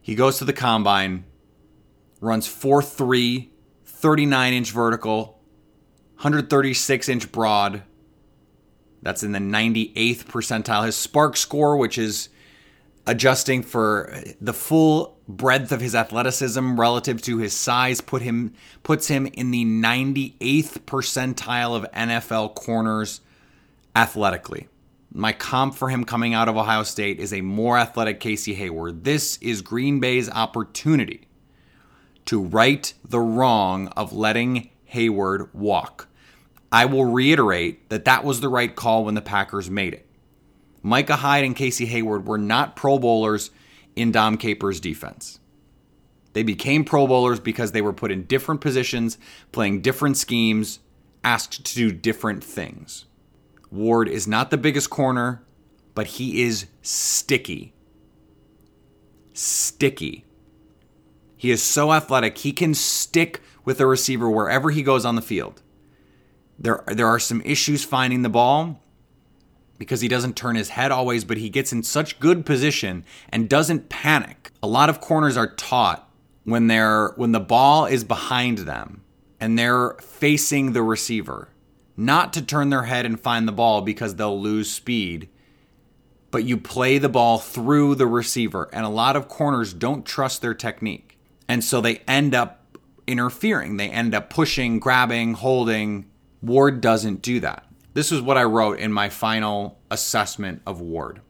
he 0.00 0.14
goes 0.14 0.38
to 0.38 0.44
the 0.44 0.52
combine, 0.52 1.24
runs 2.20 2.46
4'3, 2.46 3.48
39 3.84 4.52
inch 4.52 4.70
vertical, 4.70 5.40
136 6.16 7.08
inch 7.08 7.32
broad, 7.32 7.82
that's 9.02 9.22
in 9.22 9.32
the 9.32 9.38
98th 9.38 10.24
percentile. 10.24 10.86
His 10.86 10.96
SPARQ 10.96 11.36
score, 11.36 11.76
which 11.76 11.98
is 11.98 12.28
adjusting 13.06 13.62
for 13.62 14.14
the 14.40 14.52
full 14.52 15.18
breadth 15.26 15.72
of 15.72 15.80
his 15.80 15.94
athleticism 15.94 16.78
relative 16.78 17.22
to 17.22 17.38
his 17.38 17.52
size, 17.52 18.00
put 18.00 18.22
him 18.22 18.52
puts 18.82 19.08
him 19.08 19.26
in 19.26 19.50
the 19.50 19.64
98th 19.64 20.80
percentile 20.80 21.74
of 21.74 21.90
NFL 21.92 22.54
corners 22.54 23.20
athletically. 23.96 24.68
My 25.12 25.32
comp 25.32 25.74
for 25.74 25.88
him 25.88 26.04
coming 26.04 26.34
out 26.34 26.48
of 26.48 26.56
Ohio 26.56 26.84
State 26.84 27.18
is 27.18 27.32
a 27.32 27.40
more 27.40 27.76
athletic 27.76 28.20
Casey 28.20 28.54
Hayward. 28.54 29.02
This 29.02 29.38
is 29.38 29.60
Green 29.60 29.98
Bay's 29.98 30.30
opportunity 30.30 31.26
to 32.26 32.40
right 32.40 32.92
the 33.04 33.18
wrong 33.18 33.88
of 33.88 34.12
letting 34.12 34.70
Hayward 34.84 35.52
walk. 35.52 36.06
I 36.72 36.84
will 36.84 37.04
reiterate 37.04 37.88
that 37.88 38.04
that 38.04 38.24
was 38.24 38.40
the 38.40 38.48
right 38.48 38.74
call 38.74 39.04
when 39.04 39.14
the 39.14 39.20
Packers 39.20 39.70
made 39.70 39.94
it. 39.94 40.06
Micah 40.82 41.16
Hyde 41.16 41.44
and 41.44 41.56
Casey 41.56 41.86
Hayward 41.86 42.26
were 42.26 42.38
not 42.38 42.76
Pro 42.76 42.98
Bowlers 42.98 43.50
in 43.96 44.12
Dom 44.12 44.36
Capers' 44.36 44.80
defense. 44.80 45.40
They 46.32 46.42
became 46.42 46.84
Pro 46.84 47.06
Bowlers 47.06 47.40
because 47.40 47.72
they 47.72 47.82
were 47.82 47.92
put 47.92 48.12
in 48.12 48.24
different 48.24 48.60
positions, 48.60 49.18
playing 49.50 49.82
different 49.82 50.16
schemes, 50.16 50.78
asked 51.24 51.64
to 51.64 51.74
do 51.74 51.92
different 51.92 52.44
things. 52.44 53.06
Ward 53.70 54.08
is 54.08 54.28
not 54.28 54.50
the 54.50 54.56
biggest 54.56 54.90
corner, 54.90 55.42
but 55.94 56.06
he 56.06 56.42
is 56.42 56.66
sticky. 56.82 57.74
sticky. 59.34 60.24
He 61.36 61.50
is 61.50 61.62
so 61.62 61.92
athletic, 61.92 62.38
he 62.38 62.52
can 62.52 62.74
stick 62.74 63.40
with 63.64 63.80
a 63.80 63.86
receiver 63.86 64.30
wherever 64.30 64.70
he 64.70 64.82
goes 64.82 65.04
on 65.04 65.16
the 65.16 65.22
field. 65.22 65.62
There, 66.60 66.84
there 66.86 67.06
are 67.06 67.18
some 67.18 67.40
issues 67.42 67.84
finding 67.84 68.22
the 68.22 68.28
ball 68.28 68.82
because 69.78 70.02
he 70.02 70.08
doesn't 70.08 70.36
turn 70.36 70.56
his 70.56 70.68
head 70.68 70.92
always, 70.92 71.24
but 71.24 71.38
he 71.38 71.48
gets 71.48 71.72
in 71.72 71.82
such 71.82 72.20
good 72.20 72.44
position 72.44 73.04
and 73.30 73.48
doesn't 73.48 73.88
panic. 73.88 74.50
A 74.62 74.66
lot 74.66 74.90
of 74.90 75.00
corners 75.00 75.38
are 75.38 75.54
taught 75.54 76.06
when 76.44 76.66
they're 76.66 77.08
when 77.16 77.32
the 77.32 77.40
ball 77.40 77.86
is 77.86 78.04
behind 78.04 78.58
them 78.58 79.02
and 79.40 79.58
they're 79.58 79.96
facing 80.00 80.72
the 80.72 80.82
receiver, 80.82 81.48
not 81.96 82.34
to 82.34 82.42
turn 82.42 82.68
their 82.68 82.82
head 82.82 83.06
and 83.06 83.18
find 83.18 83.48
the 83.48 83.52
ball 83.52 83.80
because 83.80 84.16
they'll 84.16 84.38
lose 84.38 84.70
speed, 84.70 85.30
but 86.30 86.44
you 86.44 86.58
play 86.58 86.98
the 86.98 87.08
ball 87.08 87.38
through 87.38 87.94
the 87.94 88.06
receiver. 88.06 88.68
And 88.72 88.84
a 88.84 88.90
lot 88.90 89.16
of 89.16 89.28
corners 89.28 89.72
don't 89.72 90.04
trust 90.04 90.42
their 90.42 90.54
technique. 90.54 91.18
And 91.48 91.64
so 91.64 91.80
they 91.80 92.02
end 92.06 92.34
up 92.34 92.76
interfering. 93.06 93.78
They 93.78 93.88
end 93.88 94.14
up 94.14 94.28
pushing, 94.28 94.78
grabbing, 94.78 95.34
holding. 95.34 96.09
Ward 96.42 96.80
doesn't 96.80 97.22
do 97.22 97.40
that. 97.40 97.66
This 97.92 98.12
is 98.12 98.20
what 98.22 98.38
I 98.38 98.44
wrote 98.44 98.78
in 98.78 98.92
my 98.92 99.08
final 99.08 99.78
assessment 99.90 100.62
of 100.66 100.80
Ward. 100.80 101.20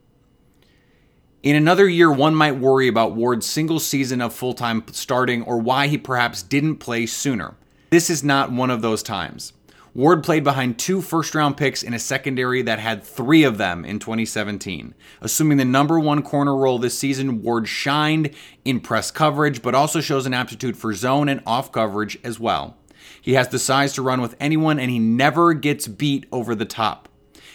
In 1.42 1.56
another 1.56 1.88
year, 1.88 2.12
one 2.12 2.34
might 2.34 2.56
worry 2.56 2.86
about 2.86 3.16
Ward's 3.16 3.46
single 3.46 3.80
season 3.80 4.20
of 4.20 4.34
full 4.34 4.52
time 4.52 4.84
starting 4.92 5.42
or 5.42 5.58
why 5.58 5.86
he 5.86 5.96
perhaps 5.96 6.42
didn't 6.42 6.76
play 6.76 7.06
sooner. 7.06 7.54
This 7.88 8.10
is 8.10 8.22
not 8.22 8.52
one 8.52 8.70
of 8.70 8.82
those 8.82 9.02
times. 9.02 9.54
Ward 9.92 10.22
played 10.22 10.44
behind 10.44 10.78
two 10.78 11.00
first 11.00 11.34
round 11.34 11.56
picks 11.56 11.82
in 11.82 11.94
a 11.94 11.98
secondary 11.98 12.62
that 12.62 12.78
had 12.78 13.02
three 13.02 13.42
of 13.42 13.58
them 13.58 13.84
in 13.84 13.98
2017. 13.98 14.94
Assuming 15.20 15.56
the 15.56 15.64
number 15.64 15.98
one 15.98 16.22
corner 16.22 16.54
role 16.54 16.78
this 16.78 16.96
season, 16.96 17.42
Ward 17.42 17.66
shined 17.66 18.30
in 18.64 18.78
press 18.78 19.10
coverage, 19.10 19.62
but 19.62 19.74
also 19.74 20.00
shows 20.00 20.26
an 20.26 20.34
aptitude 20.34 20.76
for 20.76 20.94
zone 20.94 21.28
and 21.28 21.42
off 21.44 21.72
coverage 21.72 22.18
as 22.22 22.38
well. 22.38 22.76
He 23.20 23.34
has 23.34 23.48
the 23.48 23.58
size 23.58 23.92
to 23.94 24.02
run 24.02 24.20
with 24.20 24.36
anyone, 24.40 24.78
and 24.78 24.90
he 24.90 24.98
never 24.98 25.52
gets 25.54 25.88
beat 25.88 26.26
over 26.32 26.54
the 26.54 26.64
top. 26.64 27.08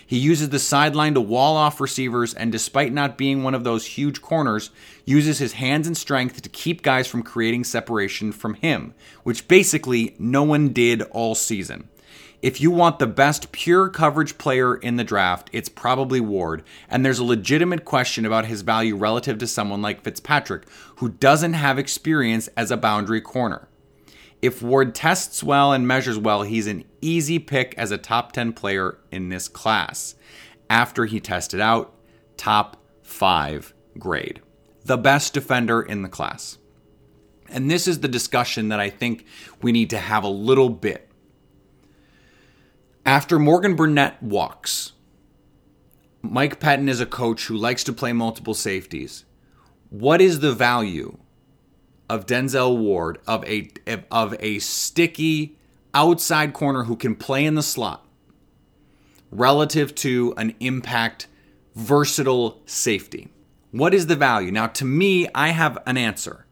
He 0.08 0.18
uses 0.18 0.50
the 0.50 0.60
sideline 0.60 1.16
to 1.16 1.22
wall 1.22 1.58
off 1.58 1.82
receivers, 1.82 2.34
and 2.34 2.52
despite 2.52 2.94
not 2.94 3.18
being 3.18 3.42
one 3.42 3.56
of 3.56 3.64
those 3.64 3.88
huge 3.88 4.22
corners, 4.22 4.70
uses 5.04 5.40
his 5.40 5.54
hands 5.54 5.88
and 5.88 5.98
strength 5.98 6.42
to 6.44 6.50
keep 6.50 6.84
guys 6.84 7.08
from 7.08 7.24
creating 7.24 7.64
separation 7.64 8.32
from 8.32 8.54
him, 8.56 8.94
which 9.24 9.48
basically 9.48 10.16
no 10.20 10.44
one 10.44 10.70
did 10.70 11.02
all 11.04 11.34
season. 11.34 11.90
If 12.44 12.62
you 12.62 12.70
want 12.70 13.00
the 13.00 13.08
best 13.08 13.52
pure 13.52 13.90
coverage 13.90 14.38
player 14.38 14.76
in 14.76 14.98
the 14.98 15.04
draft, 15.04 15.50
it's 15.52 15.70
probably 15.70 16.20
Ward, 16.20 16.64
and 16.88 17.04
there's 17.04 17.18
a 17.18 17.24
legitimate 17.24 17.86
question 17.86 18.24
about 18.24 18.46
his 18.46 18.62
value 18.62 18.96
relative 18.96 19.40
to 19.40 19.48
someone 19.48 19.82
like 19.82 20.04
Fitzpatrick, 20.04 20.66
who 20.98 21.10
doesn't 21.10 21.54
have 21.54 21.80
experience 21.80 22.48
as 22.56 22.70
a 22.70 22.78
boundary 22.78 23.22
corner. 23.22 23.68
If 24.46 24.62
Ward 24.62 24.94
tests 24.94 25.44
well 25.44 25.74
and 25.74 25.88
measures 25.88 26.20
well, 26.20 26.44
he's 26.44 26.68
an 26.68 26.86
easy 27.02 27.40
pick 27.40 27.74
as 27.80 27.90
a 27.90 27.98
top 27.98 28.32
10 28.32 28.54
player 28.54 29.00
in 29.10 29.30
this 29.30 29.48
class. 29.48 30.14
After 30.70 31.06
he 31.06 31.20
tested 31.20 31.60
out, 31.60 31.96
top 32.38 32.78
5 33.02 33.74
grade. 33.98 34.44
The 34.84 35.00
best 35.00 35.34
defender 35.34 35.82
in 35.82 36.04
the 36.04 36.10
class. 36.10 36.60
And 37.50 37.72
this 37.72 37.88
is 37.88 38.02
the 38.02 38.08
discussion 38.08 38.70
that 38.70 38.80
I 38.80 38.92
think 38.92 39.26
we 39.64 39.72
need 39.72 39.90
to 39.90 39.98
have 39.98 40.24
a 40.24 40.28
little 40.28 40.70
bit. 40.70 41.10
After 43.04 43.40
Morgan 43.40 43.76
Burnett 43.76 44.22
walks, 44.22 44.92
Mike 46.22 46.60
Pettine 46.60 46.88
is 46.88 47.02
a 47.02 47.08
coach 47.08 47.48
who 47.48 47.58
likes 47.58 47.84
to 47.86 47.94
play 47.94 48.14
multiple 48.14 48.54
safeties. 48.54 49.26
What 49.90 50.22
is 50.22 50.40
the 50.40 50.54
value 50.54 51.18
of 52.10 52.26
Denzel 52.26 52.78
Ward 52.78 53.20
of 53.28 53.44
a 53.46 53.70
of 54.12 54.36
a 54.40 54.60
sticky 54.60 55.58
outside 55.94 56.54
corner 56.54 56.84
who 56.84 56.96
can 56.96 57.16
play 57.16 57.46
in 57.46 57.56
the 57.56 57.64
slot 57.64 58.06
relative 59.32 59.96
to 59.96 60.34
an 60.38 60.54
impact 60.60 61.28
versatile 61.76 62.62
safety. 62.66 63.30
What 63.72 63.94
is 63.94 64.08
the 64.08 64.16
value? 64.16 64.52
Now 64.52 64.68
to 64.68 64.86
me, 64.86 65.28
I 65.34 65.50
have 65.50 65.78
an 65.86 65.98
answer. 65.98 66.46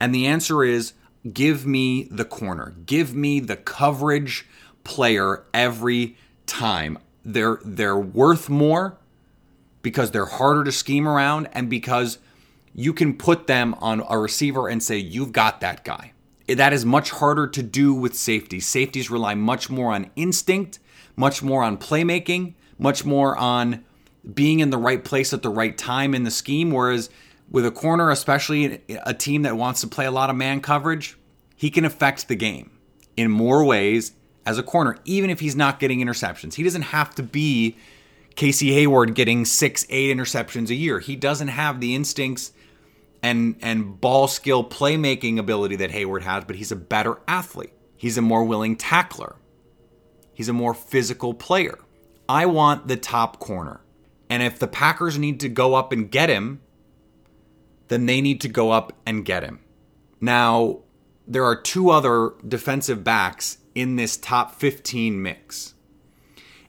And 0.00 0.14
the 0.14 0.26
answer 0.26 0.62
is 0.62 0.92
give 1.32 1.66
me 1.66 2.04
the 2.10 2.24
corner. 2.24 2.74
Give 2.86 3.14
me 3.14 3.40
the 3.40 3.56
coverage 3.56 4.46
player 4.84 5.44
every 5.52 6.16
time. 6.46 6.98
They're 7.24 7.58
they're 7.64 7.98
worth 7.98 8.48
more 8.48 8.98
because 9.82 10.10
they're 10.10 10.26
harder 10.26 10.64
to 10.64 10.72
scheme 10.72 11.08
around 11.08 11.48
and 11.52 11.68
because 11.68 12.18
you 12.74 12.92
can 12.92 13.16
put 13.16 13.46
them 13.46 13.74
on 13.80 14.02
a 14.08 14.18
receiver 14.18 14.68
and 14.68 14.82
say, 14.82 14.96
you've 14.96 15.32
got 15.32 15.60
that 15.60 15.84
guy. 15.84 16.12
That 16.48 16.72
is 16.72 16.84
much 16.84 17.10
harder 17.10 17.46
to 17.46 17.62
do 17.62 17.92
with 17.92 18.14
safety. 18.14 18.60
Safeties 18.60 19.10
rely 19.10 19.34
much 19.34 19.68
more 19.68 19.92
on 19.92 20.10
instinct, 20.16 20.78
much 21.16 21.42
more 21.42 21.62
on 21.62 21.76
playmaking, 21.76 22.54
much 22.78 23.04
more 23.04 23.36
on 23.36 23.84
being 24.34 24.60
in 24.60 24.70
the 24.70 24.78
right 24.78 25.04
place 25.04 25.32
at 25.32 25.42
the 25.42 25.50
right 25.50 25.76
time 25.76 26.14
in 26.14 26.24
the 26.24 26.30
scheme. 26.30 26.70
Whereas 26.70 27.10
with 27.50 27.66
a 27.66 27.70
corner, 27.70 28.10
especially 28.10 28.82
a 29.04 29.14
team 29.14 29.42
that 29.42 29.56
wants 29.56 29.80
to 29.82 29.86
play 29.88 30.06
a 30.06 30.10
lot 30.10 30.30
of 30.30 30.36
man 30.36 30.60
coverage, 30.60 31.18
he 31.56 31.70
can 31.70 31.84
affect 31.84 32.28
the 32.28 32.36
game 32.36 32.70
in 33.16 33.30
more 33.30 33.64
ways 33.64 34.12
as 34.46 34.58
a 34.58 34.62
corner, 34.62 34.96
even 35.04 35.28
if 35.28 35.40
he's 35.40 35.56
not 35.56 35.78
getting 35.78 36.00
interceptions. 36.00 36.54
He 36.54 36.62
doesn't 36.62 36.82
have 36.82 37.14
to 37.16 37.22
be 37.22 37.76
Casey 38.36 38.72
Hayward 38.72 39.14
getting 39.14 39.44
six, 39.44 39.84
eight 39.90 40.16
interceptions 40.16 40.70
a 40.70 40.74
year. 40.74 41.00
He 41.00 41.16
doesn't 41.16 41.48
have 41.48 41.80
the 41.80 41.94
instincts 41.94 42.52
and 43.22 43.56
and 43.62 44.00
ball 44.00 44.28
skill 44.28 44.64
playmaking 44.64 45.38
ability 45.38 45.76
that 45.76 45.90
Hayward 45.90 46.22
has, 46.22 46.44
but 46.44 46.56
he's 46.56 46.72
a 46.72 46.76
better 46.76 47.18
athlete. 47.26 47.72
He's 47.96 48.16
a 48.16 48.22
more 48.22 48.44
willing 48.44 48.76
tackler. 48.76 49.36
He's 50.32 50.48
a 50.48 50.52
more 50.52 50.74
physical 50.74 51.34
player. 51.34 51.78
I 52.28 52.46
want 52.46 52.86
the 52.86 52.96
top 52.96 53.40
corner. 53.40 53.80
And 54.30 54.42
if 54.42 54.58
the 54.58 54.68
Packers 54.68 55.18
need 55.18 55.40
to 55.40 55.48
go 55.48 55.74
up 55.74 55.90
and 55.90 56.10
get 56.10 56.28
him, 56.28 56.60
then 57.88 58.06
they 58.06 58.20
need 58.20 58.40
to 58.42 58.48
go 58.48 58.70
up 58.70 58.92
and 59.06 59.24
get 59.24 59.42
him. 59.42 59.60
Now, 60.20 60.80
there 61.26 61.44
are 61.44 61.60
two 61.60 61.90
other 61.90 62.32
defensive 62.46 63.02
backs 63.02 63.58
in 63.74 63.96
this 63.96 64.16
top 64.16 64.54
15 64.54 65.20
mix. 65.20 65.74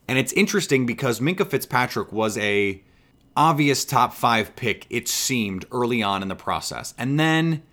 And 0.07 0.17
it's 0.17 0.33
interesting 0.33 0.85
because 0.85 1.19
Minkah 1.19 1.47
Fitzpatrick 1.47 2.11
was 2.11 2.37
a 2.37 2.83
obvious 3.39 3.85
top 3.85 4.13
five 4.13 4.53
pick, 4.57 4.85
it 4.89 5.07
seemed, 5.07 5.65
early 5.71 6.03
on 6.03 6.21
in 6.21 6.27
the 6.27 6.35
process. 6.35 6.93
And 6.97 7.17
then 7.17 7.63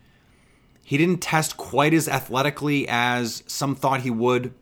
he 0.85 0.97
didn't 0.97 1.19
test 1.19 1.57
quite 1.57 1.93
as 1.93 2.09
athletically 2.09 2.87
as 2.89 3.43
some 3.49 3.75
thought 3.75 4.03
he 4.03 4.11
would. 4.11 4.55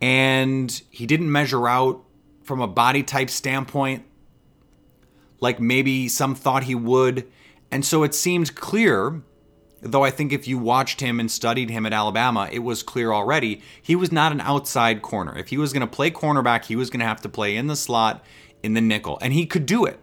And 0.00 0.82
he 0.90 1.06
didn't 1.06 1.30
measure 1.30 1.68
out 1.68 2.02
from 2.42 2.60
a 2.60 2.66
body 2.66 3.04
type 3.04 3.30
standpoint 3.30 4.04
like 5.38 5.60
maybe 5.60 6.08
some 6.08 6.34
thought 6.34 6.64
he 6.64 6.74
would. 6.74 7.30
And 7.70 7.84
so 7.84 8.02
it 8.02 8.12
seemed 8.12 8.56
clear, 8.56 9.22
though 9.80 10.02
I 10.04 10.10
think 10.10 10.32
if 10.32 10.48
you 10.48 10.58
watched 10.58 11.00
him 11.00 11.20
and 11.20 11.30
studied 11.30 11.70
him 11.70 11.86
at 11.86 11.92
Alabama, 11.92 12.48
it 12.50 12.58
was 12.58 12.82
clear 12.82 13.12
already, 13.12 13.62
he 13.80 13.94
was 13.94 14.10
not 14.10 14.32
an 14.32 14.40
outside 14.40 15.02
corner. 15.02 15.38
If 15.38 15.48
he 15.48 15.56
was 15.56 15.72
going 15.72 15.82
to 15.82 15.86
play 15.86 16.10
cornerback, 16.10 16.64
he 16.64 16.74
was 16.74 16.90
going 16.90 17.00
to 17.00 17.06
have 17.06 17.20
to 17.22 17.28
play 17.28 17.56
in 17.56 17.68
the 17.68 17.76
slot 17.76 18.24
in 18.62 18.74
the 18.74 18.80
nickel, 18.80 19.18
and 19.20 19.32
he 19.32 19.46
could 19.46 19.66
do 19.66 19.84
it. 19.84 20.00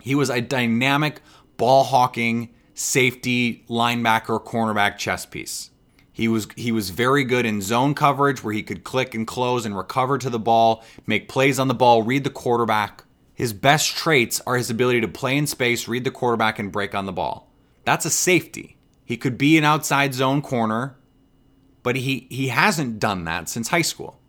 He 0.00 0.14
was 0.14 0.30
a 0.30 0.40
dynamic 0.40 1.20
ball 1.56 1.84
hawking 1.84 2.52
safety 2.74 3.64
linebacker 3.68 4.42
cornerback 4.44 4.98
chess 4.98 5.26
piece. 5.26 5.70
He 6.12 6.28
was 6.28 6.46
he 6.56 6.72
was 6.72 6.90
very 6.90 7.24
good 7.24 7.46
in 7.46 7.62
zone 7.62 7.94
coverage 7.94 8.44
where 8.44 8.52
he 8.52 8.62
could 8.62 8.84
click 8.84 9.14
and 9.14 9.26
close 9.26 9.64
and 9.64 9.76
recover 9.76 10.18
to 10.18 10.28
the 10.28 10.38
ball, 10.38 10.84
make 11.06 11.28
plays 11.28 11.58
on 11.58 11.68
the 11.68 11.74
ball, 11.74 12.02
read 12.02 12.24
the 12.24 12.30
quarterback. 12.30 13.04
His 13.34 13.52
best 13.52 13.96
traits 13.96 14.40
are 14.46 14.56
his 14.56 14.68
ability 14.68 15.00
to 15.00 15.08
play 15.08 15.36
in 15.36 15.46
space, 15.46 15.88
read 15.88 16.04
the 16.04 16.10
quarterback 16.10 16.58
and 16.58 16.70
break 16.70 16.94
on 16.94 17.06
the 17.06 17.12
ball. 17.12 17.50
That's 17.84 18.04
a 18.04 18.10
safety. 18.10 18.76
He 19.04 19.16
could 19.16 19.38
be 19.38 19.56
an 19.56 19.64
outside 19.64 20.14
zone 20.14 20.42
corner, 20.42 20.96
but 21.82 21.96
he 21.96 22.26
he 22.30 22.48
hasn't 22.48 22.98
done 22.98 23.24
that 23.24 23.48
since 23.48 23.68
high 23.68 23.82
school. 23.82 24.20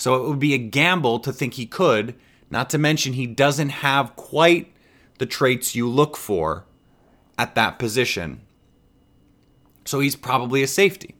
So 0.00 0.14
it 0.14 0.26
would 0.26 0.38
be 0.38 0.54
a 0.54 0.58
gamble 0.58 1.20
to 1.20 1.30
think 1.30 1.54
he 1.54 1.66
could, 1.66 2.14
not 2.48 2.70
to 2.70 2.78
mention 2.78 3.12
he 3.12 3.26
doesn't 3.26 3.68
have 3.68 4.16
quite 4.16 4.72
the 5.18 5.26
traits 5.26 5.74
you 5.74 5.86
look 5.86 6.16
for 6.16 6.64
at 7.36 7.54
that 7.54 7.78
position. 7.78 8.40
So 9.84 10.00
he's 10.00 10.16
probably 10.16 10.62
a 10.62 10.66
safety. 10.66 11.16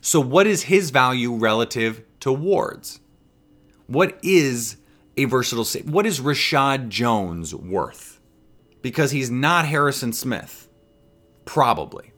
So, 0.00 0.20
what 0.20 0.48
is 0.48 0.62
his 0.62 0.90
value 0.90 1.32
relative 1.32 2.02
to 2.20 2.32
Ward's? 2.32 2.98
What 3.86 4.18
is 4.20 4.76
a 5.16 5.26
versatile 5.26 5.64
safety? 5.64 5.90
What 5.90 6.06
is 6.06 6.20
Reshad 6.20 6.88
Jones 6.88 7.54
worth? 7.54 8.20
Because 8.82 9.12
he's 9.12 9.30
not 9.30 9.68
Harrison 9.68 10.12
Smith. 10.12 10.68
Probably. 11.44 12.12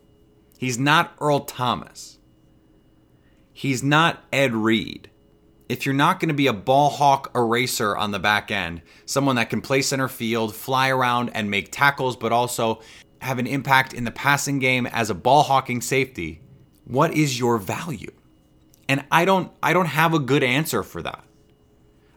He's 0.57 0.79
not 0.79 1.13
Earl 1.21 1.41
Thomas. 1.41 2.19
He's 3.53 3.83
not 3.83 4.25
Ed 4.33 4.55
Reed. 4.55 5.11
If 5.69 5.87
you're 5.87 5.95
not 5.95 6.21
going 6.21 6.29
to 6.29 6.35
be 6.35 6.47
a 6.47 6.53
ball 6.53 6.91
hawk 6.91 7.31
eraser 7.35 7.97
on 7.97 8.11
the 8.11 8.19
back 8.19 8.51
end, 8.51 8.83
someone 9.07 9.37
that 9.37 9.51
can 9.51 9.61
play 9.61 9.83
center 9.83 10.09
field, 10.09 10.55
fly 10.55 10.89
around, 10.89 11.31
and 11.35 11.51
make 11.51 11.71
tackles, 11.73 12.17
but 12.17 12.33
also 12.33 12.81
have 13.21 13.39
an 13.39 13.47
impact 13.47 13.95
in 13.95 14.05
the 14.05 14.11
passing 14.11 14.59
game 14.59 14.87
as 14.87 15.09
a 15.09 15.15
ball 15.15 15.45
hawking 15.45 15.81
safety, 15.81 16.41
what 16.85 17.15
is 17.15 17.39
your 17.39 17.59
value? 17.59 18.11
And 18.89 19.05
I 19.11 19.25
don't 19.25 19.51
I 19.63 19.73
don't 19.73 19.87
have 19.87 20.13
a 20.13 20.19
good 20.19 20.43
answer 20.43 20.83
for 20.83 21.03
that. 21.03 21.25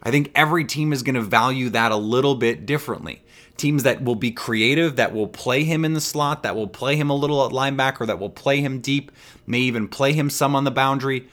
I 0.02 0.12
think 0.12 0.32
every 0.36 0.66
team 0.66 0.94
is 0.94 1.04
going 1.04 1.16
to 1.16 1.22
value 1.22 1.70
that 1.70 1.92
a 1.92 1.96
little 1.96 2.36
bit 2.36 2.66
differently. 2.66 3.24
Teams 3.58 3.84
that 3.84 4.04
will 4.04 4.16
be 4.16 4.32
creative, 4.32 4.98
that 4.98 5.14
will 5.14 5.28
play 5.28 5.64
him 5.64 5.86
in 5.86 5.94
the 5.94 6.02
slot, 6.02 6.44
that 6.44 6.56
will 6.56 6.68
play 6.68 6.96
him 6.96 7.10
a 7.10 7.16
little 7.16 7.44
at 7.46 7.52
linebacker, 7.52 8.06
that 8.06 8.20
will 8.20 8.30
play 8.30 8.62
him 8.62 8.82
deep, 8.82 9.12
may 9.48 9.60
even 9.60 9.88
play 9.88 10.14
him 10.14 10.30
some 10.30 10.56
on 10.56 10.64
the 10.64 10.72
boundary 10.72 11.28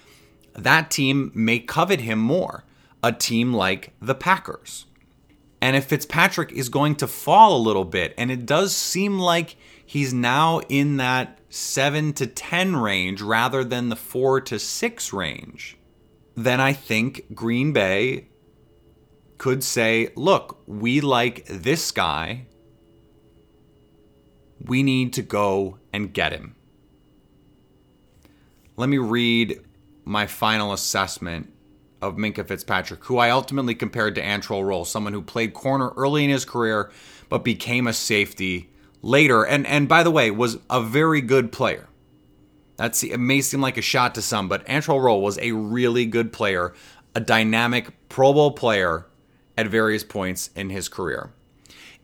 that 0.55 0.91
team 0.91 1.33
may 1.35 1.59
covet 1.59 2.01
him 2.01 2.19
more, 2.19 2.65
a 3.03 3.13
team 3.13 3.53
like 3.53 3.93
the 4.01 4.15
Packers. 4.15 4.87
And 5.61 5.77
if 5.77 5.85
Fitzpatrick 5.85 6.53
is 6.53 6.69
going 6.69 6.97
to 6.97 7.07
fall 7.07 7.57
a 7.57 7.63
little 7.63 7.85
bit, 7.85 8.15
and 8.19 8.31
it 8.31 8.47
does 8.47 8.75
seem 8.75 9.19
like 9.19 9.57
he's 9.85 10.13
now 10.13 10.61
in 10.69 10.97
that 10.97 11.39
7 11.51 12.13
to 12.15 12.27
10 12.27 12.77
range 12.77 13.23
rather 13.23 13.63
than 13.63 13.89
the 13.89 13.97
4 13.97 14.41
to 14.41 14.59
6 14.59 15.13
range, 15.13 15.77
then 16.35 16.61
I 16.61 16.73
think 16.73 17.35
Green 17.35 17.73
Bay 17.73 18.29
could 19.39 19.63
say, 19.63 20.09
look, 20.17 20.63
we 20.67 21.01
like 21.01 21.45
this 21.47 21.91
guy. 21.91 22.47
We 24.65 24.83
need 24.83 25.13
to 25.15 25.23
go 25.23 25.79
and 25.93 26.13
get 26.13 26.33
him. 26.33 26.57
Let 28.77 28.89
me 28.89 28.99
read 28.99 29.61
my 30.05 30.27
final 30.27 30.73
assessment 30.73 31.53
of 32.01 32.17
Minkah 32.17 32.47
Fitzpatrick, 32.47 33.05
who 33.05 33.19
I 33.19 33.31
ultimately 33.31 33.75
compared 33.75 34.15
to 34.17 34.23
Antrel 34.23 34.67
Rolle, 34.67 34.85
someone 34.85 35.13
who 35.13 35.23
played 35.23 35.55
corner 35.55 35.91
early 35.97 36.25
in 36.25 36.31
his 36.31 36.45
career 36.45 36.91
but 37.29 37.45
became 37.45 37.87
a 37.87 37.93
safety 37.93 38.71
later, 39.01 39.45
and 39.45 39.67
and 39.67 39.89
by 39.89 40.03
the 40.03 40.11
way, 40.11 40.31
was 40.31 40.59
a 40.69 40.83
very 40.83 41.21
good 41.21 41.53
player. 41.53 41.89
That's 42.77 43.03
it 43.03 43.19
may 43.19 43.41
seem 43.41 43.61
like 43.61 43.79
a 43.79 43.83
shot 43.83 44.15
to 44.17 44.23
some, 44.23 44.49
but 44.49 44.67
Antrel 44.67 45.03
Rolle 45.03 45.23
was 45.23 45.39
a 45.39 45.53
really 45.53 46.05
good 46.05 46.33
player, 46.33 46.75
a 47.15 47.21
dynamic 47.21 48.09
Pro 48.09 48.33
Bowl 48.33 48.51
player 48.53 49.07
at 49.57 49.69
various 49.69 50.03
points 50.03 50.51
in 50.57 50.71
his 50.71 50.89
career. 50.89 51.33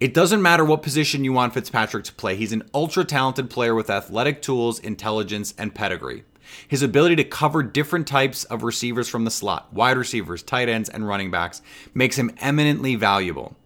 It 0.00 0.14
doesn't 0.14 0.42
matter 0.42 0.64
what 0.64 0.82
position 0.82 1.24
you 1.24 1.32
want 1.32 1.54
Fitzpatrick 1.54 2.04
to 2.04 2.14
play. 2.14 2.36
He's 2.36 2.52
an 2.52 2.62
ultra 2.72 3.04
talented 3.04 3.50
player 3.50 3.74
with 3.74 3.90
athletic 3.90 4.40
tools, 4.40 4.78
intelligence, 4.78 5.54
and 5.58 5.74
pedigree. 5.74 6.24
His 6.66 6.82
ability 6.82 7.16
to 7.16 7.24
cover 7.24 7.62
different 7.62 8.06
types 8.06 8.44
of 8.44 8.62
receivers 8.62 9.08
from 9.08 9.24
the 9.24 9.30
slot, 9.30 9.72
wide 9.72 9.96
receivers, 9.96 10.42
tight 10.42 10.68
ends, 10.68 10.88
and 10.88 11.06
running 11.06 11.30
backs, 11.30 11.62
makes 11.94 12.16
him 12.16 12.34
eminently 12.38 12.94
valuable. 12.94 13.56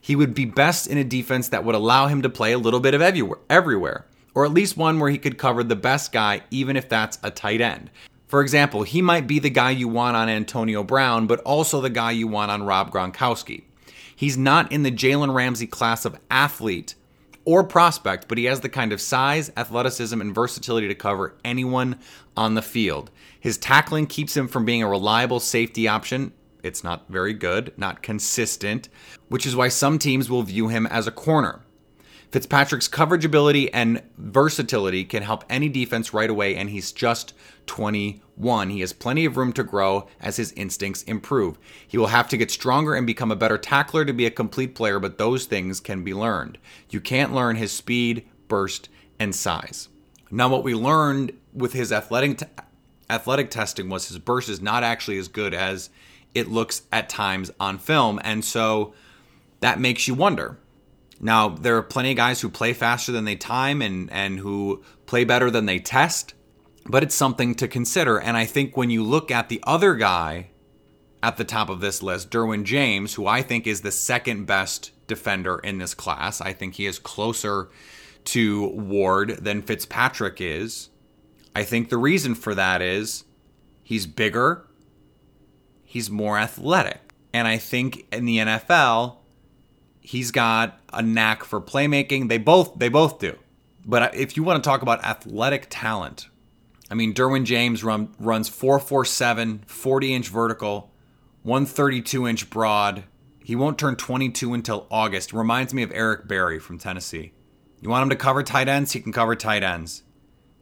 He 0.00 0.16
would 0.16 0.34
be 0.34 0.44
best 0.44 0.86
in 0.86 0.98
a 0.98 1.04
defense 1.04 1.48
that 1.48 1.64
would 1.64 1.74
allow 1.74 2.06
him 2.06 2.22
to 2.22 2.30
play 2.30 2.52
a 2.52 2.58
little 2.58 2.80
bit 2.80 2.94
of 2.94 3.02
everywhere, 3.02 4.06
or 4.34 4.44
at 4.44 4.52
least 4.52 4.76
one 4.76 4.98
where 4.98 5.10
he 5.10 5.18
could 5.18 5.38
cover 5.38 5.62
the 5.62 5.76
best 5.76 6.12
guy, 6.12 6.42
even 6.50 6.76
if 6.76 6.88
that's 6.88 7.18
a 7.22 7.30
tight 7.30 7.60
end. 7.60 7.90
For 8.26 8.40
example, 8.42 8.82
he 8.82 9.02
might 9.02 9.26
be 9.26 9.38
the 9.38 9.50
guy 9.50 9.70
you 9.70 9.88
want 9.88 10.16
on 10.16 10.28
Antonio 10.28 10.82
Brown, 10.84 11.26
but 11.26 11.40
also 11.40 11.80
the 11.80 11.90
guy 11.90 12.10
you 12.10 12.28
want 12.28 12.50
on 12.50 12.62
Rob 12.62 12.92
Gronkowski. 12.92 13.64
He's 14.14 14.36
not 14.36 14.70
in 14.70 14.82
the 14.82 14.90
Jalen 14.90 15.34
Ramsey 15.34 15.66
class 15.66 16.04
of 16.04 16.18
athlete 16.30 16.94
or 17.48 17.64
prospect, 17.64 18.28
but 18.28 18.36
he 18.36 18.44
has 18.44 18.60
the 18.60 18.68
kind 18.68 18.92
of 18.92 19.00
size, 19.00 19.50
athleticism, 19.56 20.20
and 20.20 20.34
versatility 20.34 20.86
to 20.86 20.94
cover 20.94 21.34
anyone 21.42 21.98
on 22.36 22.52
the 22.52 22.60
field. 22.60 23.10
His 23.40 23.56
tackling 23.56 24.06
keeps 24.06 24.36
him 24.36 24.48
from 24.48 24.66
being 24.66 24.82
a 24.82 24.88
reliable 24.88 25.40
safety 25.40 25.88
option. 25.88 26.34
It's 26.62 26.84
not 26.84 27.08
very 27.08 27.32
good, 27.32 27.72
not 27.78 28.02
consistent, 28.02 28.90
which 29.28 29.46
is 29.46 29.56
why 29.56 29.68
some 29.68 29.98
teams 29.98 30.28
will 30.28 30.42
view 30.42 30.68
him 30.68 30.86
as 30.88 31.06
a 31.06 31.10
corner. 31.10 31.62
Fitzpatrick's 32.30 32.88
coverage 32.88 33.24
ability 33.24 33.72
and 33.72 34.02
versatility 34.18 35.02
can 35.02 35.22
help 35.22 35.44
any 35.48 35.70
defense 35.70 36.12
right 36.12 36.28
away, 36.28 36.56
and 36.56 36.68
he's 36.68 36.92
just 36.92 37.32
21. 37.66 38.68
He 38.68 38.80
has 38.80 38.92
plenty 38.92 39.24
of 39.24 39.38
room 39.38 39.54
to 39.54 39.64
grow 39.64 40.06
as 40.20 40.36
his 40.36 40.52
instincts 40.52 41.02
improve. 41.04 41.58
He 41.86 41.96
will 41.96 42.08
have 42.08 42.28
to 42.28 42.36
get 42.36 42.50
stronger 42.50 42.94
and 42.94 43.06
become 43.06 43.32
a 43.32 43.36
better 43.36 43.56
tackler 43.56 44.04
to 44.04 44.12
be 44.12 44.26
a 44.26 44.30
complete 44.30 44.74
player, 44.74 45.00
but 45.00 45.16
those 45.16 45.46
things 45.46 45.80
can 45.80 46.04
be 46.04 46.12
learned. 46.12 46.58
You 46.90 47.00
can't 47.00 47.34
learn 47.34 47.56
his 47.56 47.72
speed, 47.72 48.28
burst, 48.46 48.90
and 49.18 49.34
size. 49.34 49.88
Now, 50.30 50.50
what 50.50 50.64
we 50.64 50.74
learned 50.74 51.32
with 51.54 51.72
his 51.72 51.90
athletic, 51.90 52.38
t- 52.38 52.46
athletic 53.08 53.50
testing 53.50 53.88
was 53.88 54.08
his 54.08 54.18
burst 54.18 54.50
is 54.50 54.60
not 54.60 54.82
actually 54.82 55.16
as 55.16 55.28
good 55.28 55.54
as 55.54 55.88
it 56.34 56.48
looks 56.48 56.82
at 56.92 57.08
times 57.08 57.50
on 57.58 57.78
film, 57.78 58.20
and 58.22 58.44
so 58.44 58.92
that 59.60 59.80
makes 59.80 60.06
you 60.06 60.12
wonder 60.12 60.58
now, 61.20 61.48
there 61.48 61.76
are 61.76 61.82
plenty 61.82 62.12
of 62.12 62.16
guys 62.16 62.40
who 62.40 62.48
play 62.48 62.72
faster 62.72 63.10
than 63.10 63.24
they 63.24 63.34
time 63.34 63.82
and, 63.82 64.10
and 64.12 64.38
who 64.38 64.82
play 65.06 65.24
better 65.24 65.50
than 65.50 65.66
they 65.66 65.80
test, 65.80 66.34
but 66.86 67.02
it's 67.02 67.14
something 67.14 67.54
to 67.56 67.66
consider. 67.66 68.20
And 68.20 68.36
I 68.36 68.44
think 68.44 68.76
when 68.76 68.90
you 68.90 69.02
look 69.02 69.30
at 69.30 69.48
the 69.48 69.62
other 69.66 69.94
guy 69.94 70.50
at 71.22 71.36
the 71.36 71.44
top 71.44 71.70
of 71.70 71.80
this 71.80 72.02
list, 72.02 72.30
Derwin 72.30 72.64
James, 72.64 73.14
who 73.14 73.26
I 73.26 73.42
think 73.42 73.66
is 73.66 73.80
the 73.80 73.90
second 73.90 74.46
best 74.46 74.92
defender 75.08 75.58
in 75.58 75.78
this 75.78 75.94
class, 75.94 76.40
I 76.40 76.52
think 76.52 76.74
he 76.74 76.86
is 76.86 77.00
closer 77.00 77.68
to 78.26 78.68
Ward 78.68 79.44
than 79.44 79.62
Fitzpatrick 79.62 80.40
is. 80.40 80.90
I 81.56 81.64
think 81.64 81.88
the 81.88 81.98
reason 81.98 82.36
for 82.36 82.54
that 82.54 82.80
is 82.80 83.24
he's 83.82 84.06
bigger, 84.06 84.68
he's 85.84 86.10
more 86.10 86.38
athletic. 86.38 87.00
And 87.32 87.48
I 87.48 87.58
think 87.58 88.06
in 88.12 88.24
the 88.24 88.38
NFL, 88.38 89.17
he's 90.08 90.30
got 90.30 90.80
a 90.90 91.02
knack 91.02 91.44
for 91.44 91.60
playmaking. 91.60 92.30
They 92.30 92.38
both 92.38 92.78
they 92.78 92.88
both 92.88 93.18
do. 93.18 93.36
But 93.84 94.14
if 94.14 94.36
you 94.36 94.42
want 94.42 94.62
to 94.62 94.66
talk 94.66 94.80
about 94.80 95.04
athletic 95.04 95.66
talent, 95.68 96.28
I 96.90 96.94
mean 96.94 97.12
Derwin 97.12 97.44
James 97.44 97.84
run, 97.84 98.14
runs 98.18 98.48
447, 98.48 99.64
40 99.66 100.14
inch 100.14 100.28
vertical, 100.28 100.90
132 101.42 102.26
inch 102.26 102.48
broad. 102.48 103.04
He 103.44 103.54
won't 103.54 103.78
turn 103.78 103.96
22 103.96 104.54
until 104.54 104.86
August. 104.90 105.32
Reminds 105.32 105.74
me 105.74 105.82
of 105.82 105.92
Eric 105.92 106.26
Berry 106.26 106.58
from 106.58 106.78
Tennessee. 106.78 107.32
You 107.80 107.90
want 107.90 108.02
him 108.02 108.10
to 108.10 108.16
cover 108.16 108.42
tight 108.42 108.68
ends? 108.68 108.92
He 108.92 109.00
can 109.00 109.12
cover 109.12 109.36
tight 109.36 109.62
ends. 109.62 110.02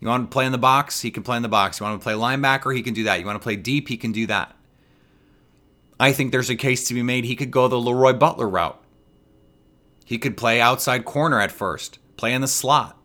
You 0.01 0.09
want 0.09 0.23
him 0.23 0.27
to 0.27 0.33
play 0.33 0.47
in 0.47 0.53
the 0.53 0.59
box? 0.59 1.01
He 1.01 1.11
can 1.11 1.23
play 1.23 1.37
in 1.37 1.43
the 1.43 1.49
box. 1.49 1.81
You 1.81 1.85
want 1.85 1.95
him 1.95 2.01
to 2.01 2.05
play 2.05 2.15
linebacker? 2.15 2.75
He 2.75 2.83
can 2.83 2.95
do 2.95 3.05
that. 3.05 3.19
You 3.19 3.27
want 3.27 3.37
to 3.37 3.43
play 3.43 3.57
deep? 3.57 3.89
He 3.89 3.97
can 3.97 4.13
do 4.13 4.27
that. 4.27 4.55
I 5.99 6.13
think 6.13 6.31
there's 6.31 6.51
a 6.51 6.57
case 6.57 6.87
to 6.89 6.95
be 6.95 7.03
made 7.03 7.25
he 7.25 7.37
could 7.37 7.51
go 7.51 7.69
the 7.69 7.79
Leroy 7.79 8.13
Butler 8.13 8.49
route. 8.49 8.81
He 10.07 10.19
could 10.19 10.37
play 10.37 10.61
outside 10.61 11.05
corner 11.05 11.41
at 11.41 11.51
first, 11.51 11.99
play 12.17 12.33
in 12.33 12.41
the 12.41 12.47
slot, 12.47 12.97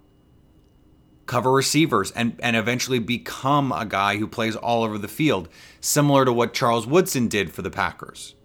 cover 1.25 1.51
receivers, 1.51 2.11
and, 2.11 2.39
and 2.43 2.55
eventually 2.55 2.99
become 2.99 3.71
a 3.71 3.87
guy 3.87 4.17
who 4.17 4.27
plays 4.27 4.55
all 4.55 4.83
over 4.83 4.99
the 4.99 5.07
field, 5.07 5.49
similar 5.79 6.25
to 6.25 6.31
what 6.31 6.53
Charles 6.53 6.85
Woodson 6.85 7.27
did 7.27 7.51
for 7.51 7.63
the 7.63 7.71
Packers. 7.71 8.35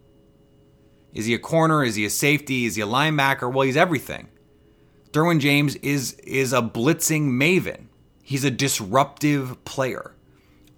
Is 1.12 1.26
he 1.26 1.34
a 1.34 1.38
corner? 1.38 1.84
Is 1.84 1.96
he 1.96 2.06
a 2.06 2.10
safety? 2.10 2.64
Is 2.64 2.76
he 2.76 2.82
a 2.82 2.86
linebacker? 2.86 3.52
Well, 3.52 3.66
he's 3.66 3.76
everything. 3.76 4.28
Derwin 5.10 5.38
James 5.38 5.74
is 5.76 6.14
is 6.24 6.54
a 6.54 6.62
blitzing 6.62 7.28
maven. 7.32 7.88
He's 8.22 8.44
a 8.44 8.50
disruptive 8.50 9.62
player. 9.66 10.15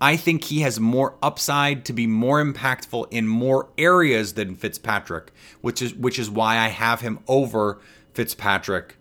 I 0.01 0.17
think 0.17 0.45
he 0.45 0.61
has 0.61 0.79
more 0.79 1.17
upside 1.23 1.85
to 1.87 1.93
be 1.93 2.07
more 2.07 2.43
impactful 2.43 3.09
in 3.11 3.27
more 3.27 3.69
areas 3.77 4.35
than 4.35 4.55
Fitzpatrick, 4.55 5.33
which 5.61 5.83
is 5.83 5.95
which 5.95 6.19
is 6.19 6.31
why 6.31 6.59
I 6.59 6.69
have 6.69 7.01
him 7.01 7.19
over 7.27 7.81
Fitzpatrick 8.15 8.97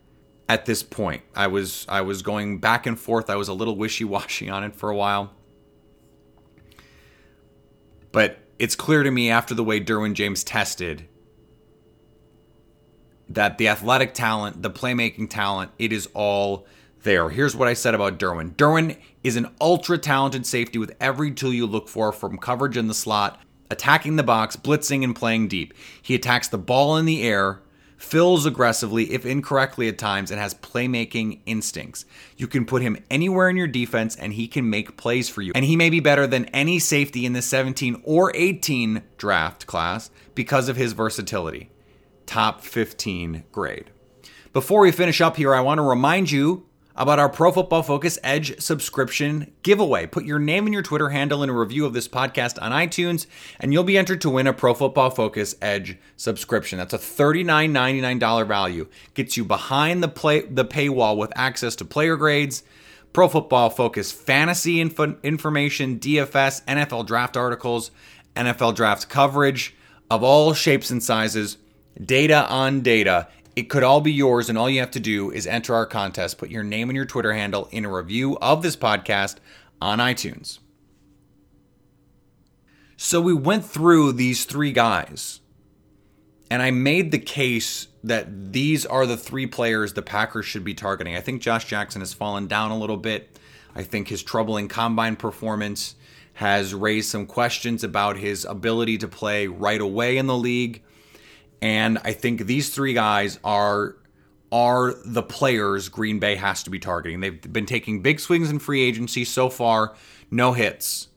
at 0.49 0.65
this 0.65 0.81
point. 0.81 1.21
I 1.35 1.47
was 1.47 1.85
I 1.87 2.01
was 2.01 2.21
going 2.21 2.59
back 2.59 2.87
and 2.87 2.99
forth. 2.99 3.29
I 3.29 3.35
was 3.35 3.47
a 3.47 3.53
little 3.53 3.75
wishy-washy 3.75 4.49
on 4.49 4.63
it 4.63 4.75
for 4.75 4.89
a 4.89 4.95
while. 4.95 5.33
But 8.11 8.39
it's 8.57 8.75
clear 8.75 9.03
to 9.03 9.11
me 9.11 9.29
after 9.29 9.53
the 9.53 9.63
way 9.63 9.79
Derwin 9.79 10.13
James 10.13 10.43
tested 10.43 11.07
that 13.29 13.57
the 13.57 13.67
athletic 13.67 14.13
talent, 14.13 14.63
the 14.63 14.71
playmaking 14.71 15.29
talent, 15.29 15.71
it 15.77 15.91
is 15.91 16.07
all 16.13 16.65
there. 17.07 17.29
Here's 17.29 17.55
what 17.55 17.67
I 17.67 17.73
said 17.73 17.95
about 17.95 18.19
Derwin. 18.19 18.53
Derwin 18.55 18.97
is 19.23 19.37
an 19.37 19.49
ultra 19.59 19.97
talented 19.97 20.45
safety 20.45 20.77
with 20.77 20.95
every 20.99 21.31
tool 21.31 21.53
you 21.53 21.65
look 21.65 21.87
for 21.87 22.11
from 22.11 22.37
coverage 22.37 22.77
in 22.77 22.87
the 22.87 22.93
slot, 22.93 23.41
attacking 23.71 24.17
the 24.17 24.23
box, 24.23 24.55
blitzing, 24.55 25.03
and 25.03 25.15
playing 25.15 25.47
deep. 25.47 25.73
He 26.01 26.13
attacks 26.13 26.49
the 26.49 26.57
ball 26.57 26.97
in 26.97 27.05
the 27.05 27.23
air, 27.23 27.61
fills 27.95 28.45
aggressively, 28.45 29.13
if 29.13 29.25
incorrectly 29.25 29.87
at 29.87 29.97
times, 29.97 30.31
and 30.31 30.39
has 30.39 30.53
playmaking 30.53 31.39
instincts. 31.45 32.05
You 32.35 32.45
can 32.45 32.65
put 32.65 32.81
him 32.81 32.97
anywhere 33.09 33.49
in 33.49 33.55
your 33.55 33.67
defense 33.67 34.15
and 34.15 34.33
he 34.33 34.47
can 34.47 34.69
make 34.69 34.97
plays 34.97 35.29
for 35.29 35.41
you. 35.41 35.53
And 35.55 35.63
he 35.63 35.77
may 35.77 35.89
be 35.89 36.01
better 36.01 36.27
than 36.27 36.45
any 36.45 36.77
safety 36.77 37.25
in 37.25 37.31
the 37.31 37.41
17 37.41 38.01
or 38.03 38.35
18 38.35 39.01
draft 39.17 39.65
class 39.65 40.11
because 40.35 40.67
of 40.67 40.75
his 40.75 40.91
versatility. 40.91 41.71
Top 42.25 42.61
15 42.61 43.45
grade. 43.53 43.91
Before 44.51 44.81
we 44.81 44.91
finish 44.91 45.21
up 45.21 45.37
here, 45.37 45.55
I 45.55 45.61
want 45.61 45.77
to 45.77 45.83
remind 45.83 46.29
you 46.29 46.67
about 46.97 47.19
our 47.19 47.29
Pro 47.29 47.51
Football 47.51 47.83
Focus 47.83 48.17
Edge 48.23 48.59
subscription 48.59 49.53
giveaway. 49.61 50.07
Put 50.07 50.25
your 50.25 50.39
name 50.39 50.65
and 50.65 50.73
your 50.73 50.81
Twitter 50.81 51.09
handle 51.09 51.43
in 51.43 51.49
a 51.49 51.53
review 51.53 51.85
of 51.85 51.93
this 51.93 52.07
podcast 52.07 52.61
on 52.61 52.71
iTunes, 52.71 53.27
and 53.59 53.71
you'll 53.71 53.83
be 53.83 53.97
entered 53.97 54.19
to 54.21 54.29
win 54.31 54.47
a 54.47 54.53
Pro 54.53 54.73
Football 54.73 55.11
Focus 55.11 55.55
Edge 55.61 55.97
subscription. 56.15 56.79
That's 56.79 56.95
a 56.95 56.97
$39.99 56.97 58.47
value. 58.47 58.87
Gets 59.13 59.37
you 59.37 59.45
behind 59.45 60.01
the 60.01 60.07
play 60.07 60.41
the 60.41 60.65
paywall 60.65 61.15
with 61.17 61.31
access 61.35 61.75
to 61.77 61.85
player 61.85 62.17
grades, 62.17 62.63
Pro 63.13 63.27
Football 63.27 63.69
Focus 63.69 64.11
fantasy 64.11 64.81
info, 64.81 65.17
information, 65.21 65.99
DFS, 65.99 66.65
NFL 66.65 67.05
draft 67.05 67.37
articles, 67.37 67.91
NFL 68.35 68.75
draft 68.75 69.07
coverage 69.07 69.75
of 70.09 70.23
all 70.23 70.53
shapes 70.53 70.89
and 70.89 71.03
sizes, 71.03 71.57
data 72.03 72.47
on 72.47 72.81
data 72.81 73.27
it 73.57 73.69
could 73.69 73.81
all 73.81 74.01
be 74.01 74.13
yours, 74.13 74.49
and 74.49 74.57
all 74.57 74.69
you 74.69 74.79
have 74.81 74.91
to 74.91 74.99
do 74.99 75.31
is 75.31 75.47
enter 75.47 75.73
our 75.73 75.87
contest. 75.87 76.37
Put 76.37 76.51
your 76.51 76.63
name 76.63 76.91
and 76.91 76.95
your 76.95 77.05
Twitter 77.05 77.33
handle 77.33 77.67
in 77.71 77.85
a 77.85 77.91
review 77.91 78.37
of 78.37 78.61
this 78.61 78.75
podcast 78.75 79.37
on 79.81 79.97
iTunes. 79.97 80.59
So 82.97 83.19
we 83.19 83.33
went 83.33 83.65
through 83.65 84.11
these 84.11 84.45
three 84.45 84.71
guys, 84.71 85.39
and 86.51 86.61
I 86.61 86.69
made 86.69 87.09
the 87.09 87.17
case 87.17 87.87
that 88.03 88.53
these 88.53 88.85
are 88.85 89.07
the 89.07 89.17
three 89.17 89.47
players 89.47 89.93
the 89.93 90.03
Packers 90.03 90.45
should 90.45 90.63
be 90.63 90.75
targeting. 90.75 91.15
I 91.15 91.21
think 91.21 91.41
Josh 91.41 91.65
Jackson 91.65 92.01
has 92.01 92.13
fallen 92.13 92.45
down 92.45 92.69
a 92.69 92.77
little 92.77 92.95
bit. 92.95 93.39
I 93.73 93.81
think 93.81 94.07
his 94.07 94.21
troubling 94.21 94.67
combine 94.67 95.15
performance 95.15 95.95
has 96.33 96.75
raised 96.75 97.09
some 97.09 97.25
questions 97.25 97.83
about 97.83 98.17
his 98.17 98.45
ability 98.45 98.99
to 98.99 99.07
play 99.07 99.47
right 99.47 99.81
away 99.81 100.17
in 100.17 100.27
the 100.27 100.37
league. 100.37 100.83
And 101.61 101.97
I 102.03 102.13
think 102.13 102.45
these 102.45 102.69
three 102.69 102.93
guys 102.93 103.39
are 103.43 103.95
are 104.51 104.93
the 105.03 105.23
players 105.23 105.89
Green 105.89 106.19
Bay 106.19 106.35
has 106.35 106.63
to 106.63 106.69
be 106.69 106.79
targeting. 106.79 107.19
They've 107.19 107.41
been 107.41 107.65
taking 107.65 108.01
big 108.01 108.19
swings 108.19 108.49
in 108.49 108.59
free 108.59 108.81
agency 108.81 109.25
so 109.25 109.49
far, 109.49 109.95
no 110.31 110.53
hits. 110.53 111.09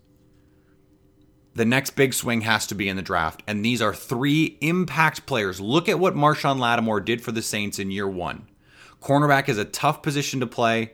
The 1.55 1.65
next 1.65 1.91
big 1.91 2.15
swing 2.15 2.41
has 2.43 2.67
to 2.69 2.75
be 2.75 2.89
in 2.89 2.97
the 2.97 3.03
draft, 3.03 3.43
and 3.47 3.65
these 3.65 3.83
are 3.83 3.95
three 3.95 4.57
impact 4.61 5.27
players. 5.27 5.61
Look 5.61 5.89
at 5.89 5.99
what 5.99 6.15
Marshon 6.15 6.59
Lattimore 6.59 7.01
did 7.01 7.23
for 7.23 7.33
the 7.33 7.43
Saints 7.43 7.79
in 7.79 7.91
year 7.91 8.09
one. 8.09 8.49
Cornerback 9.01 9.49
is 9.49 9.59
a 9.59 9.65
tough 9.65 10.03
position 10.03 10.41
to 10.41 10.47
play, 10.47 10.93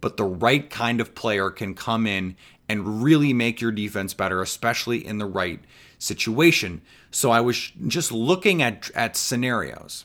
but 0.00 0.16
the 0.16 0.24
right 0.24 0.68
kind 0.70 1.00
of 1.00 1.14
player 1.14 1.50
can 1.50 1.74
come 1.74 2.06
in 2.06 2.36
and 2.68 3.02
really 3.02 3.32
make 3.32 3.60
your 3.60 3.72
defense 3.72 4.12
better, 4.14 4.42
especially 4.42 5.06
in 5.06 5.18
the 5.18 5.26
right 5.26 5.60
situation. 5.98 6.82
So 7.10 7.30
I 7.30 7.40
was 7.40 7.72
just 7.86 8.12
looking 8.12 8.62
at 8.62 8.90
at 8.94 9.16
scenarios. 9.16 10.04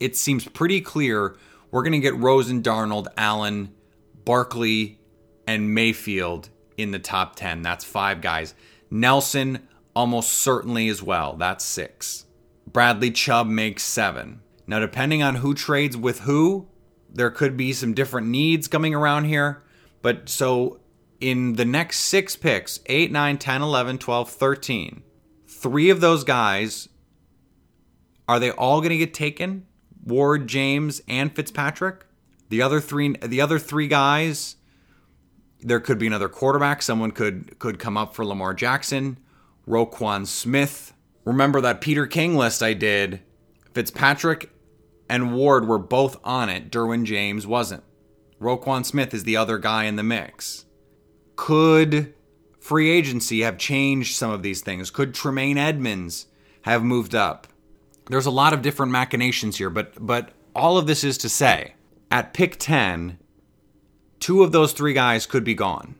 It 0.00 0.16
seems 0.16 0.46
pretty 0.46 0.80
clear 0.80 1.36
we're 1.70 1.82
going 1.82 1.92
to 1.92 1.98
get 1.98 2.16
Rosen, 2.16 2.62
Darnold, 2.62 3.08
Allen, 3.16 3.72
Barkley, 4.24 4.98
and 5.46 5.74
Mayfield 5.74 6.50
in 6.76 6.90
the 6.90 6.98
top 6.98 7.36
10. 7.36 7.62
That's 7.62 7.84
five 7.84 8.20
guys. 8.20 8.54
Nelson 8.90 9.66
almost 9.94 10.32
certainly 10.32 10.88
as 10.88 11.02
well. 11.02 11.34
That's 11.36 11.64
six. 11.64 12.26
Bradley 12.66 13.10
Chubb 13.10 13.46
makes 13.46 13.82
seven. 13.82 14.40
Now, 14.66 14.80
depending 14.80 15.22
on 15.22 15.36
who 15.36 15.54
trades 15.54 15.96
with 15.96 16.20
who, 16.20 16.68
there 17.08 17.30
could 17.30 17.56
be 17.56 17.72
some 17.72 17.94
different 17.94 18.26
needs 18.26 18.68
coming 18.68 18.94
around 18.94 19.24
here. 19.24 19.62
But 20.02 20.28
so 20.28 20.80
in 21.20 21.54
the 21.54 21.64
next 21.64 22.00
six 22.00 22.36
picks 22.36 22.80
8, 22.86 23.10
9, 23.10 23.38
10, 23.38 23.62
11, 23.62 23.98
12, 23.98 24.30
13 24.30 25.02
three 25.56 25.90
of 25.90 26.00
those 26.00 26.22
guys 26.22 26.88
are 28.28 28.40
they 28.40 28.50
all 28.50 28.80
going 28.80 28.90
to 28.90 28.96
get 28.96 29.14
taken? 29.14 29.66
Ward, 30.04 30.48
James, 30.48 31.00
and 31.06 31.34
Fitzpatrick? 31.34 32.04
The 32.48 32.62
other 32.62 32.80
three 32.80 33.16
the 33.22 33.40
other 33.40 33.58
three 33.58 33.88
guys 33.88 34.56
there 35.60 35.80
could 35.80 35.98
be 35.98 36.06
another 36.06 36.28
quarterback. 36.28 36.82
Someone 36.82 37.10
could 37.10 37.58
could 37.58 37.78
come 37.78 37.96
up 37.96 38.14
for 38.14 38.24
Lamar 38.24 38.54
Jackson, 38.54 39.18
Roquan 39.66 40.26
Smith. 40.26 40.92
Remember 41.24 41.60
that 41.60 41.80
Peter 41.80 42.06
King 42.06 42.36
list 42.36 42.62
I 42.62 42.72
did? 42.72 43.20
Fitzpatrick 43.74 44.50
and 45.08 45.34
Ward 45.34 45.66
were 45.66 45.78
both 45.78 46.16
on 46.24 46.48
it. 46.48 46.70
Derwin 46.70 47.04
James 47.04 47.46
wasn't. 47.46 47.82
Roquan 48.40 48.84
Smith 48.84 49.12
is 49.12 49.24
the 49.24 49.36
other 49.36 49.58
guy 49.58 49.84
in 49.84 49.96
the 49.96 50.02
mix. 50.02 50.65
Could 51.36 52.14
free 52.58 52.90
agency 52.90 53.42
have 53.42 53.58
changed 53.58 54.16
some 54.16 54.30
of 54.30 54.42
these 54.42 54.60
things? 54.60 54.90
Could 54.90 55.14
Tremaine 55.14 55.58
Edmunds 55.58 56.26
have 56.62 56.82
moved 56.82 57.14
up? 57.14 57.46
There's 58.08 58.26
a 58.26 58.30
lot 58.30 58.52
of 58.52 58.62
different 58.62 58.92
machinations 58.92 59.58
here, 59.58 59.70
but 59.70 59.94
but 60.04 60.32
all 60.54 60.78
of 60.78 60.86
this 60.86 61.04
is 61.04 61.18
to 61.18 61.28
say, 61.28 61.74
at 62.10 62.32
pick 62.32 62.56
10, 62.58 63.18
two 64.20 64.42
of 64.42 64.52
those 64.52 64.72
three 64.72 64.94
guys 64.94 65.26
could 65.26 65.44
be 65.44 65.54
gone. 65.54 65.96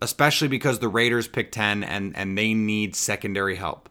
Especially 0.00 0.48
because 0.48 0.78
the 0.78 0.88
Raiders 0.88 1.28
pick 1.28 1.52
10 1.52 1.82
and, 1.82 2.16
and 2.16 2.36
they 2.36 2.54
need 2.54 2.94
secondary 2.94 3.56
help. 3.56 3.88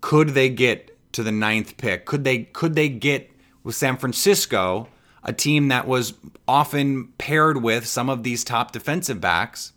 Could 0.00 0.30
they 0.30 0.48
get 0.48 0.96
to 1.12 1.22
the 1.22 1.32
ninth 1.32 1.76
pick? 1.76 2.04
Could 2.06 2.24
they 2.24 2.38
could 2.44 2.74
they 2.74 2.88
get 2.88 3.30
with 3.62 3.74
San 3.74 3.96
Francisco 3.96 4.88
a 5.24 5.32
team 5.32 5.68
that 5.68 5.86
was 5.86 6.14
often 6.46 7.08
paired 7.18 7.62
with 7.62 7.86
some 7.86 8.10
of 8.10 8.22
these 8.22 8.44
top 8.44 8.72
defensive 8.72 9.20
backs, 9.20 9.72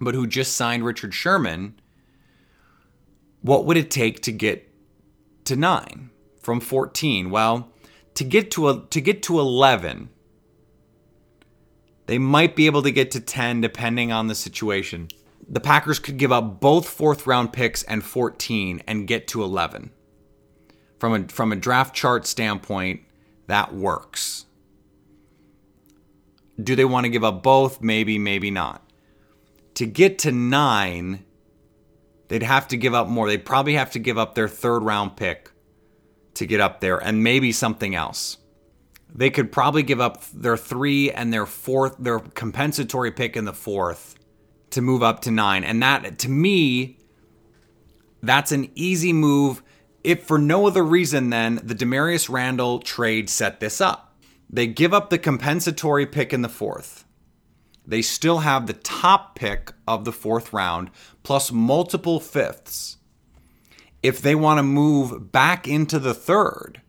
but 0.00 0.14
who 0.14 0.26
just 0.26 0.56
signed 0.56 0.84
Richard 0.84 1.12
Sherman, 1.12 1.78
what 3.42 3.66
would 3.66 3.76
it 3.76 3.90
take 3.90 4.22
to 4.22 4.32
get 4.32 4.68
to 5.44 5.56
9 5.56 6.10
from 6.40 6.60
14? 6.60 7.30
Well, 7.30 7.70
to 8.14 8.24
get 8.24 8.50
to 8.52 8.68
a, 8.68 8.86
to 8.88 9.00
get 9.00 9.22
to 9.24 9.38
11, 9.38 10.08
they 12.06 12.18
might 12.18 12.56
be 12.56 12.66
able 12.66 12.82
to 12.82 12.90
get 12.90 13.10
to 13.12 13.20
10 13.20 13.60
depending 13.60 14.10
on 14.10 14.26
the 14.26 14.34
situation. 14.34 15.08
The 15.48 15.60
Packers 15.60 15.98
could 15.98 16.16
give 16.16 16.32
up 16.32 16.60
both 16.60 16.88
fourth 16.88 17.26
round 17.26 17.52
picks 17.52 17.82
and 17.82 18.02
14 18.04 18.82
and 18.86 19.06
get 19.06 19.28
to 19.28 19.42
11. 19.42 19.90
From 20.98 21.14
a 21.14 21.28
from 21.28 21.50
a 21.52 21.56
draft 21.56 21.94
chart 21.94 22.26
standpoint, 22.26 23.00
that 23.50 23.74
works. 23.74 24.46
Do 26.62 26.76
they 26.76 26.84
want 26.84 27.04
to 27.04 27.10
give 27.10 27.24
up 27.24 27.42
both? 27.42 27.80
Maybe, 27.82 28.18
maybe 28.18 28.50
not. 28.50 28.88
To 29.74 29.86
get 29.86 30.18
to 30.20 30.30
nine, 30.32 31.24
they'd 32.28 32.42
have 32.42 32.68
to 32.68 32.76
give 32.76 32.94
up 32.94 33.08
more. 33.08 33.26
They'd 33.26 33.44
probably 33.44 33.74
have 33.74 33.90
to 33.92 33.98
give 33.98 34.18
up 34.18 34.34
their 34.34 34.48
third 34.48 34.84
round 34.84 35.16
pick 35.16 35.50
to 36.34 36.46
get 36.46 36.60
up 36.60 36.80
there 36.80 36.98
and 36.98 37.24
maybe 37.24 37.50
something 37.50 37.94
else. 37.94 38.36
They 39.12 39.30
could 39.30 39.50
probably 39.50 39.82
give 39.82 40.00
up 40.00 40.22
their 40.32 40.56
three 40.56 41.10
and 41.10 41.32
their 41.32 41.46
fourth, 41.46 41.96
their 41.98 42.20
compensatory 42.20 43.10
pick 43.10 43.36
in 43.36 43.46
the 43.46 43.52
fourth 43.52 44.14
to 44.70 44.80
move 44.80 45.02
up 45.02 45.20
to 45.22 45.30
nine. 45.32 45.64
And 45.64 45.82
that, 45.82 46.18
to 46.20 46.28
me, 46.28 46.98
that's 48.22 48.52
an 48.52 48.70
easy 48.76 49.12
move 49.12 49.62
if 50.02 50.24
for 50.24 50.38
no 50.38 50.66
other 50.66 50.84
reason 50.84 51.30
than 51.30 51.60
the 51.62 51.74
Damarious 51.74 52.28
Randall 52.28 52.80
trade 52.80 53.28
set 53.28 53.60
this 53.60 53.80
up. 53.80 54.16
They 54.48 54.66
give 54.66 54.92
up 54.92 55.10
the 55.10 55.18
compensatory 55.18 56.06
pick 56.06 56.32
in 56.32 56.42
the 56.42 56.48
fourth. 56.48 57.04
They 57.86 58.02
still 58.02 58.38
have 58.38 58.66
the 58.66 58.72
top 58.72 59.34
pick 59.34 59.72
of 59.86 60.04
the 60.04 60.12
fourth 60.12 60.52
round 60.52 60.90
plus 61.22 61.52
multiple 61.52 62.20
fifths. 62.20 62.96
If 64.02 64.22
they 64.22 64.34
want 64.34 64.58
to 64.58 64.62
move 64.62 65.30
back 65.30 65.68
into 65.68 65.98
the 65.98 66.14
third, 66.14 66.80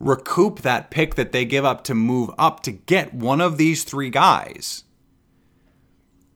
recoup 0.00 0.62
that 0.62 0.90
pick 0.90 1.14
that 1.14 1.32
they 1.32 1.44
give 1.44 1.64
up 1.64 1.84
to 1.84 1.94
move 1.94 2.30
up 2.38 2.62
to 2.64 2.72
get 2.72 3.14
one 3.14 3.40
of 3.40 3.58
these 3.58 3.84
three 3.84 4.10
guys, 4.10 4.84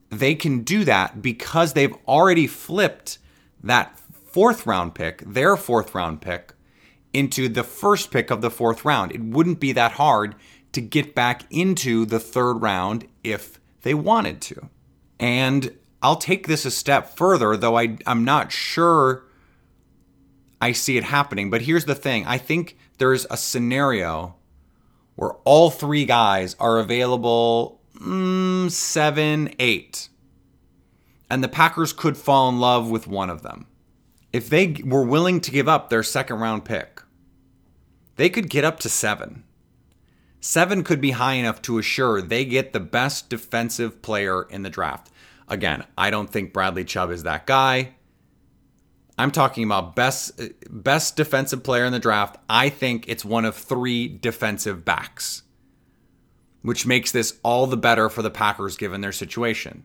they 0.09 0.35
can 0.35 0.61
do 0.61 0.83
that 0.85 1.21
because 1.21 1.73
they've 1.73 1.95
already 2.07 2.47
flipped 2.47 3.17
that 3.63 3.97
fourth 4.33 4.65
round 4.65 4.95
pick, 4.95 5.23
their 5.25 5.55
fourth 5.55 5.93
round 5.93 6.19
pick, 6.19 6.53
into 7.13 7.47
the 7.47 7.63
first 7.63 8.09
pick 8.09 8.31
of 8.31 8.41
the 8.41 8.49
fourth 8.49 8.83
round. 8.83 9.11
It 9.11 9.21
wouldn't 9.21 9.59
be 9.59 9.71
that 9.73 9.93
hard 9.93 10.35
to 10.71 10.81
get 10.81 11.13
back 11.13 11.43
into 11.51 12.05
the 12.05 12.19
third 12.19 12.55
round 12.55 13.07
if 13.23 13.59
they 13.83 13.93
wanted 13.93 14.41
to. 14.41 14.69
And 15.19 15.77
I'll 16.01 16.15
take 16.15 16.47
this 16.47 16.65
a 16.65 16.71
step 16.71 17.15
further, 17.15 17.55
though 17.55 17.77
I, 17.77 17.97
I'm 18.07 18.25
not 18.25 18.51
sure 18.51 19.23
I 20.59 20.71
see 20.71 20.97
it 20.97 21.03
happening. 21.03 21.51
But 21.51 21.61
here's 21.61 21.85
the 21.85 21.93
thing 21.93 22.25
I 22.25 22.39
think 22.39 22.75
there's 22.97 23.27
a 23.29 23.37
scenario 23.37 24.35
where 25.15 25.33
all 25.45 25.69
three 25.69 26.05
guys 26.05 26.55
are 26.59 26.79
available 26.79 27.79
mm, 27.99 28.71
seven, 28.71 29.53
eight. 29.59 30.09
And 31.29 31.43
the 31.43 31.47
Packers 31.47 31.93
could 31.93 32.17
fall 32.17 32.49
in 32.49 32.59
love 32.59 32.89
with 32.89 33.07
one 33.07 33.29
of 33.29 33.43
them 33.43 33.67
if 34.33 34.49
they 34.49 34.75
were 34.83 35.03
willing 35.05 35.39
to 35.41 35.51
give 35.51 35.69
up 35.69 35.89
their 35.89 36.03
second 36.03 36.39
round 36.39 36.65
pick, 36.65 37.01
they 38.17 38.29
could 38.29 38.49
get 38.49 38.65
up 38.65 38.79
to 38.81 38.89
seven. 38.89 39.43
Seven 40.41 40.83
could 40.83 40.99
be 40.99 41.11
high 41.11 41.33
enough 41.35 41.61
to 41.63 41.77
assure 41.77 42.21
they 42.21 42.43
get 42.45 42.73
the 42.73 42.79
best 42.81 43.29
defensive 43.29 44.01
player 44.01 44.43
in 44.43 44.63
the 44.63 44.69
draft. 44.69 45.09
Again, 45.47 45.85
I 45.97 46.09
don't 46.09 46.29
think 46.29 46.53
Bradley 46.53 46.83
Chubb 46.83 47.11
is 47.11 47.23
that 47.23 47.47
guy. 47.47 47.95
I'm 49.17 49.31
talking 49.31 49.63
about 49.63 49.95
best 49.95 50.41
best 50.69 51.15
defensive 51.15 51.63
player 51.63 51.85
in 51.85 51.93
the 51.93 51.99
draft. 51.99 52.37
I 52.49 52.69
think 52.69 53.07
it's 53.07 53.23
one 53.23 53.45
of 53.45 53.55
three 53.55 54.07
defensive 54.07 54.83
backs. 54.83 55.43
which 56.61 56.85
makes 56.85 57.11
this 57.11 57.39
all 57.43 57.67
the 57.67 57.77
better 57.77 58.09
for 58.09 58.21
the 58.21 58.31
Packers 58.31 58.77
given 58.77 59.01
their 59.01 59.11
situation. 59.11 59.83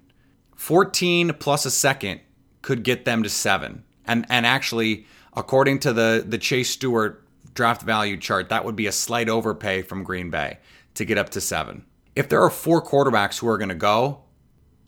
14 0.56 1.34
plus 1.34 1.66
a 1.66 1.70
second 1.70 2.20
could 2.62 2.82
get 2.84 3.04
them 3.04 3.22
to 3.22 3.28
seven. 3.28 3.84
And 4.08 4.26
and 4.28 4.44
actually, 4.46 5.06
according 5.36 5.78
to 5.80 5.92
the 5.92 6.24
the 6.26 6.38
Chase 6.38 6.70
Stuart 6.70 7.24
draft 7.54 7.82
value 7.82 8.16
chart, 8.16 8.48
that 8.48 8.64
would 8.64 8.76
be 8.76 8.86
a 8.86 8.92
slight 8.92 9.28
overpay 9.28 9.82
from 9.82 10.02
Green 10.02 10.30
Bay 10.30 10.58
to 10.94 11.04
get 11.04 11.18
up 11.18 11.30
to 11.30 11.40
seven. 11.40 11.84
If 12.16 12.28
there 12.28 12.42
are 12.42 12.50
four 12.50 12.82
quarterbacks 12.82 13.38
who 13.38 13.48
are 13.48 13.58
going 13.58 13.68
to 13.68 13.74
go, 13.74 14.22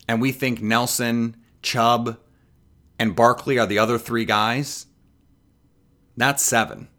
and 0.07 0.21
we 0.21 0.31
think 0.31 0.61
Nelson, 0.61 1.37
Chubb, 1.61 2.17
and 2.99 3.15
Barkley 3.15 3.57
are 3.57 3.65
the 3.65 3.79
other 3.79 3.97
three 3.97 4.25
guys, 4.25 4.87
that's 6.17 6.43
seven. 6.43 6.89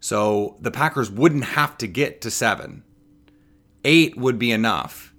So 0.00 0.56
the 0.60 0.70
Packers 0.70 1.10
wouldn't 1.10 1.44
have 1.44 1.78
to 1.78 1.86
get 1.86 2.20
to 2.22 2.30
seven. 2.30 2.82
Eight 3.84 4.16
would 4.16 4.38
be 4.38 4.50
enough. 4.50 5.14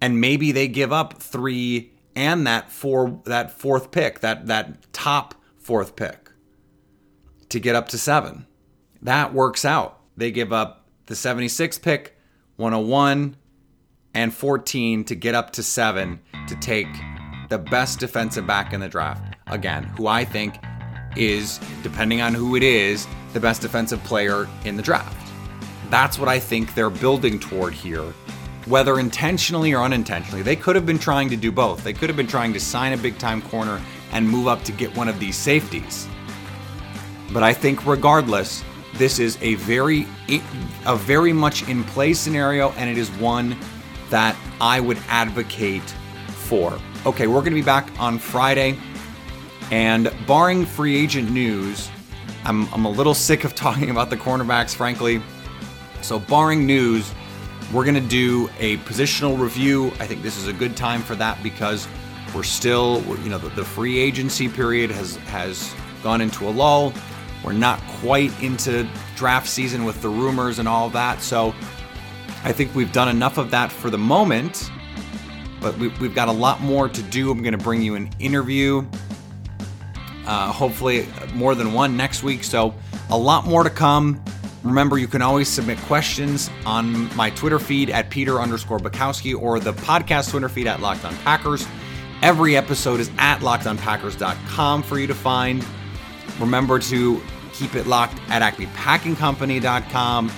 And 0.00 0.20
maybe 0.20 0.50
they 0.50 0.68
give 0.68 0.92
up 0.92 1.22
three 1.22 1.92
and 2.14 2.46
that 2.46 2.70
four 2.70 3.20
that 3.24 3.52
fourth 3.52 3.90
pick, 3.90 4.20
that 4.20 4.46
that 4.46 4.92
top 4.92 5.34
fourth 5.62 5.96
pick 5.96 6.30
to 7.48 7.60
get 7.60 7.74
up 7.74 7.88
to 7.88 7.98
seven. 7.98 8.46
That 9.02 9.32
works 9.32 9.64
out. 9.64 10.00
They 10.16 10.30
give 10.30 10.52
up 10.52 10.86
the 11.06 11.16
76 11.16 11.78
pick, 11.78 12.16
101, 12.56 13.36
and 14.14 14.34
14 14.34 15.04
to 15.04 15.14
get 15.14 15.34
up 15.34 15.50
to 15.52 15.62
seven 15.62 16.20
to 16.48 16.56
take 16.56 16.88
the 17.48 17.58
best 17.58 18.00
defensive 18.00 18.46
back 18.46 18.72
in 18.72 18.80
the 18.80 18.88
draft. 18.88 19.36
Again, 19.46 19.84
who 19.84 20.06
I 20.06 20.24
think 20.24 20.54
is, 21.16 21.60
depending 21.82 22.20
on 22.20 22.34
who 22.34 22.56
it 22.56 22.62
is, 22.62 23.06
the 23.32 23.40
best 23.40 23.62
defensive 23.62 24.02
player 24.04 24.48
in 24.64 24.76
the 24.76 24.82
draft. 24.82 25.16
That's 25.90 26.18
what 26.18 26.28
I 26.28 26.38
think 26.38 26.74
they're 26.74 26.90
building 26.90 27.38
toward 27.38 27.74
here. 27.74 28.14
Whether 28.66 28.98
intentionally 29.00 29.74
or 29.74 29.82
unintentionally, 29.82 30.42
they 30.42 30.56
could 30.56 30.76
have 30.76 30.86
been 30.86 30.98
trying 30.98 31.28
to 31.30 31.36
do 31.36 31.50
both. 31.50 31.82
They 31.84 31.92
could 31.92 32.08
have 32.08 32.16
been 32.16 32.26
trying 32.26 32.52
to 32.52 32.60
sign 32.60 32.92
a 32.92 32.96
big 32.96 33.18
time 33.18 33.42
corner 33.42 33.80
and 34.12 34.28
move 34.28 34.46
up 34.46 34.62
to 34.64 34.72
get 34.72 34.96
one 34.96 35.08
of 35.08 35.18
these 35.18 35.36
safeties. 35.36 36.08
But 37.32 37.42
I 37.42 37.52
think 37.52 37.86
regardless, 37.86 38.62
this 38.94 39.18
is 39.18 39.38
a 39.40 39.54
very 39.56 40.06
a 40.86 40.96
very 40.96 41.32
much 41.32 41.68
in 41.68 41.82
play 41.84 42.12
scenario 42.12 42.70
and 42.72 42.90
it 42.90 42.98
is 42.98 43.10
one 43.12 43.56
that 44.10 44.36
I 44.60 44.80
would 44.80 44.98
advocate 45.08 45.88
for. 46.28 46.78
Okay, 47.06 47.26
we're 47.26 47.40
going 47.40 47.52
to 47.52 47.58
be 47.58 47.62
back 47.62 47.88
on 47.98 48.18
Friday 48.18 48.78
and 49.72 50.12
barring 50.26 50.66
free 50.66 50.94
agent 50.94 51.30
news, 51.30 51.90
I'm, 52.44 52.72
I'm 52.74 52.84
a 52.84 52.90
little 52.90 53.14
sick 53.14 53.44
of 53.44 53.54
talking 53.56 53.88
about 53.88 54.10
the 54.10 54.16
cornerbacks, 54.18 54.74
frankly. 54.74 55.22
So, 56.02 56.18
barring 56.18 56.66
news, 56.66 57.12
we're 57.72 57.84
going 57.84 57.94
to 57.94 58.00
do 58.00 58.50
a 58.58 58.76
positional 58.78 59.38
review. 59.38 59.86
I 59.98 60.06
think 60.06 60.22
this 60.22 60.36
is 60.36 60.48
a 60.48 60.52
good 60.52 60.76
time 60.76 61.00
for 61.00 61.14
that 61.14 61.42
because 61.42 61.88
we're 62.34 62.42
still, 62.42 63.02
you 63.22 63.28
know, 63.28 63.38
the, 63.38 63.50
the 63.50 63.64
free 63.64 63.98
agency 63.98 64.48
period 64.48 64.90
has 64.90 65.16
has 65.16 65.74
gone 66.02 66.20
into 66.20 66.48
a 66.48 66.50
lull. 66.50 66.92
We're 67.44 67.52
not 67.52 67.80
quite 68.00 68.30
into 68.42 68.88
draft 69.16 69.48
season 69.48 69.84
with 69.84 70.00
the 70.00 70.08
rumors 70.08 70.58
and 70.58 70.68
all 70.68 70.88
that. 70.90 71.22
So, 71.22 71.54
I 72.44 72.52
think 72.52 72.74
we've 72.74 72.92
done 72.92 73.08
enough 73.08 73.38
of 73.38 73.50
that 73.50 73.70
for 73.70 73.90
the 73.90 73.98
moment. 73.98 74.70
But 75.60 75.76
we, 75.78 75.88
we've 76.00 76.14
got 76.14 76.28
a 76.28 76.32
lot 76.32 76.60
more 76.60 76.88
to 76.88 77.02
do. 77.02 77.30
I'm 77.30 77.42
going 77.42 77.56
to 77.56 77.64
bring 77.64 77.82
you 77.82 77.94
an 77.94 78.10
interview 78.18 78.84
uh, 80.26 80.52
hopefully, 80.52 81.06
more 81.34 81.54
than 81.54 81.72
one 81.72 81.96
next 81.96 82.22
week. 82.22 82.44
So, 82.44 82.74
a 83.10 83.18
lot 83.18 83.46
more 83.46 83.62
to 83.64 83.70
come. 83.70 84.22
Remember, 84.62 84.96
you 84.96 85.08
can 85.08 85.22
always 85.22 85.48
submit 85.48 85.76
questions 85.80 86.48
on 86.64 87.14
my 87.16 87.30
Twitter 87.30 87.58
feed 87.58 87.90
at 87.90 88.10
Peter 88.10 88.40
underscore 88.40 88.78
Bukowski 88.78 89.36
or 89.38 89.58
the 89.58 89.72
podcast 89.72 90.30
Twitter 90.30 90.48
feed 90.48 90.68
at 90.68 90.80
Locked 90.80 91.04
On 91.04 91.14
Packers. 91.18 91.66
Every 92.22 92.56
episode 92.56 93.00
is 93.00 93.10
at 93.18 93.40
lockedonpackers.com 93.40 94.84
for 94.84 94.98
you 94.98 95.08
to 95.08 95.14
find. 95.14 95.66
Remember 96.38 96.78
to 96.78 97.20
keep 97.52 97.74
it 97.74 97.86
locked 97.86 98.18
at 98.28 98.42
acmepackingcompany.com, 98.42 100.30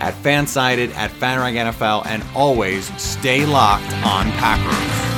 at 0.00 0.14
Fansided, 0.14 0.94
at 0.94 1.10
FanRag 1.10 1.72
NFL, 1.72 2.06
and 2.06 2.22
always 2.34 2.84
stay 3.00 3.46
locked 3.46 3.92
on 4.04 4.30
Packers. 4.32 5.11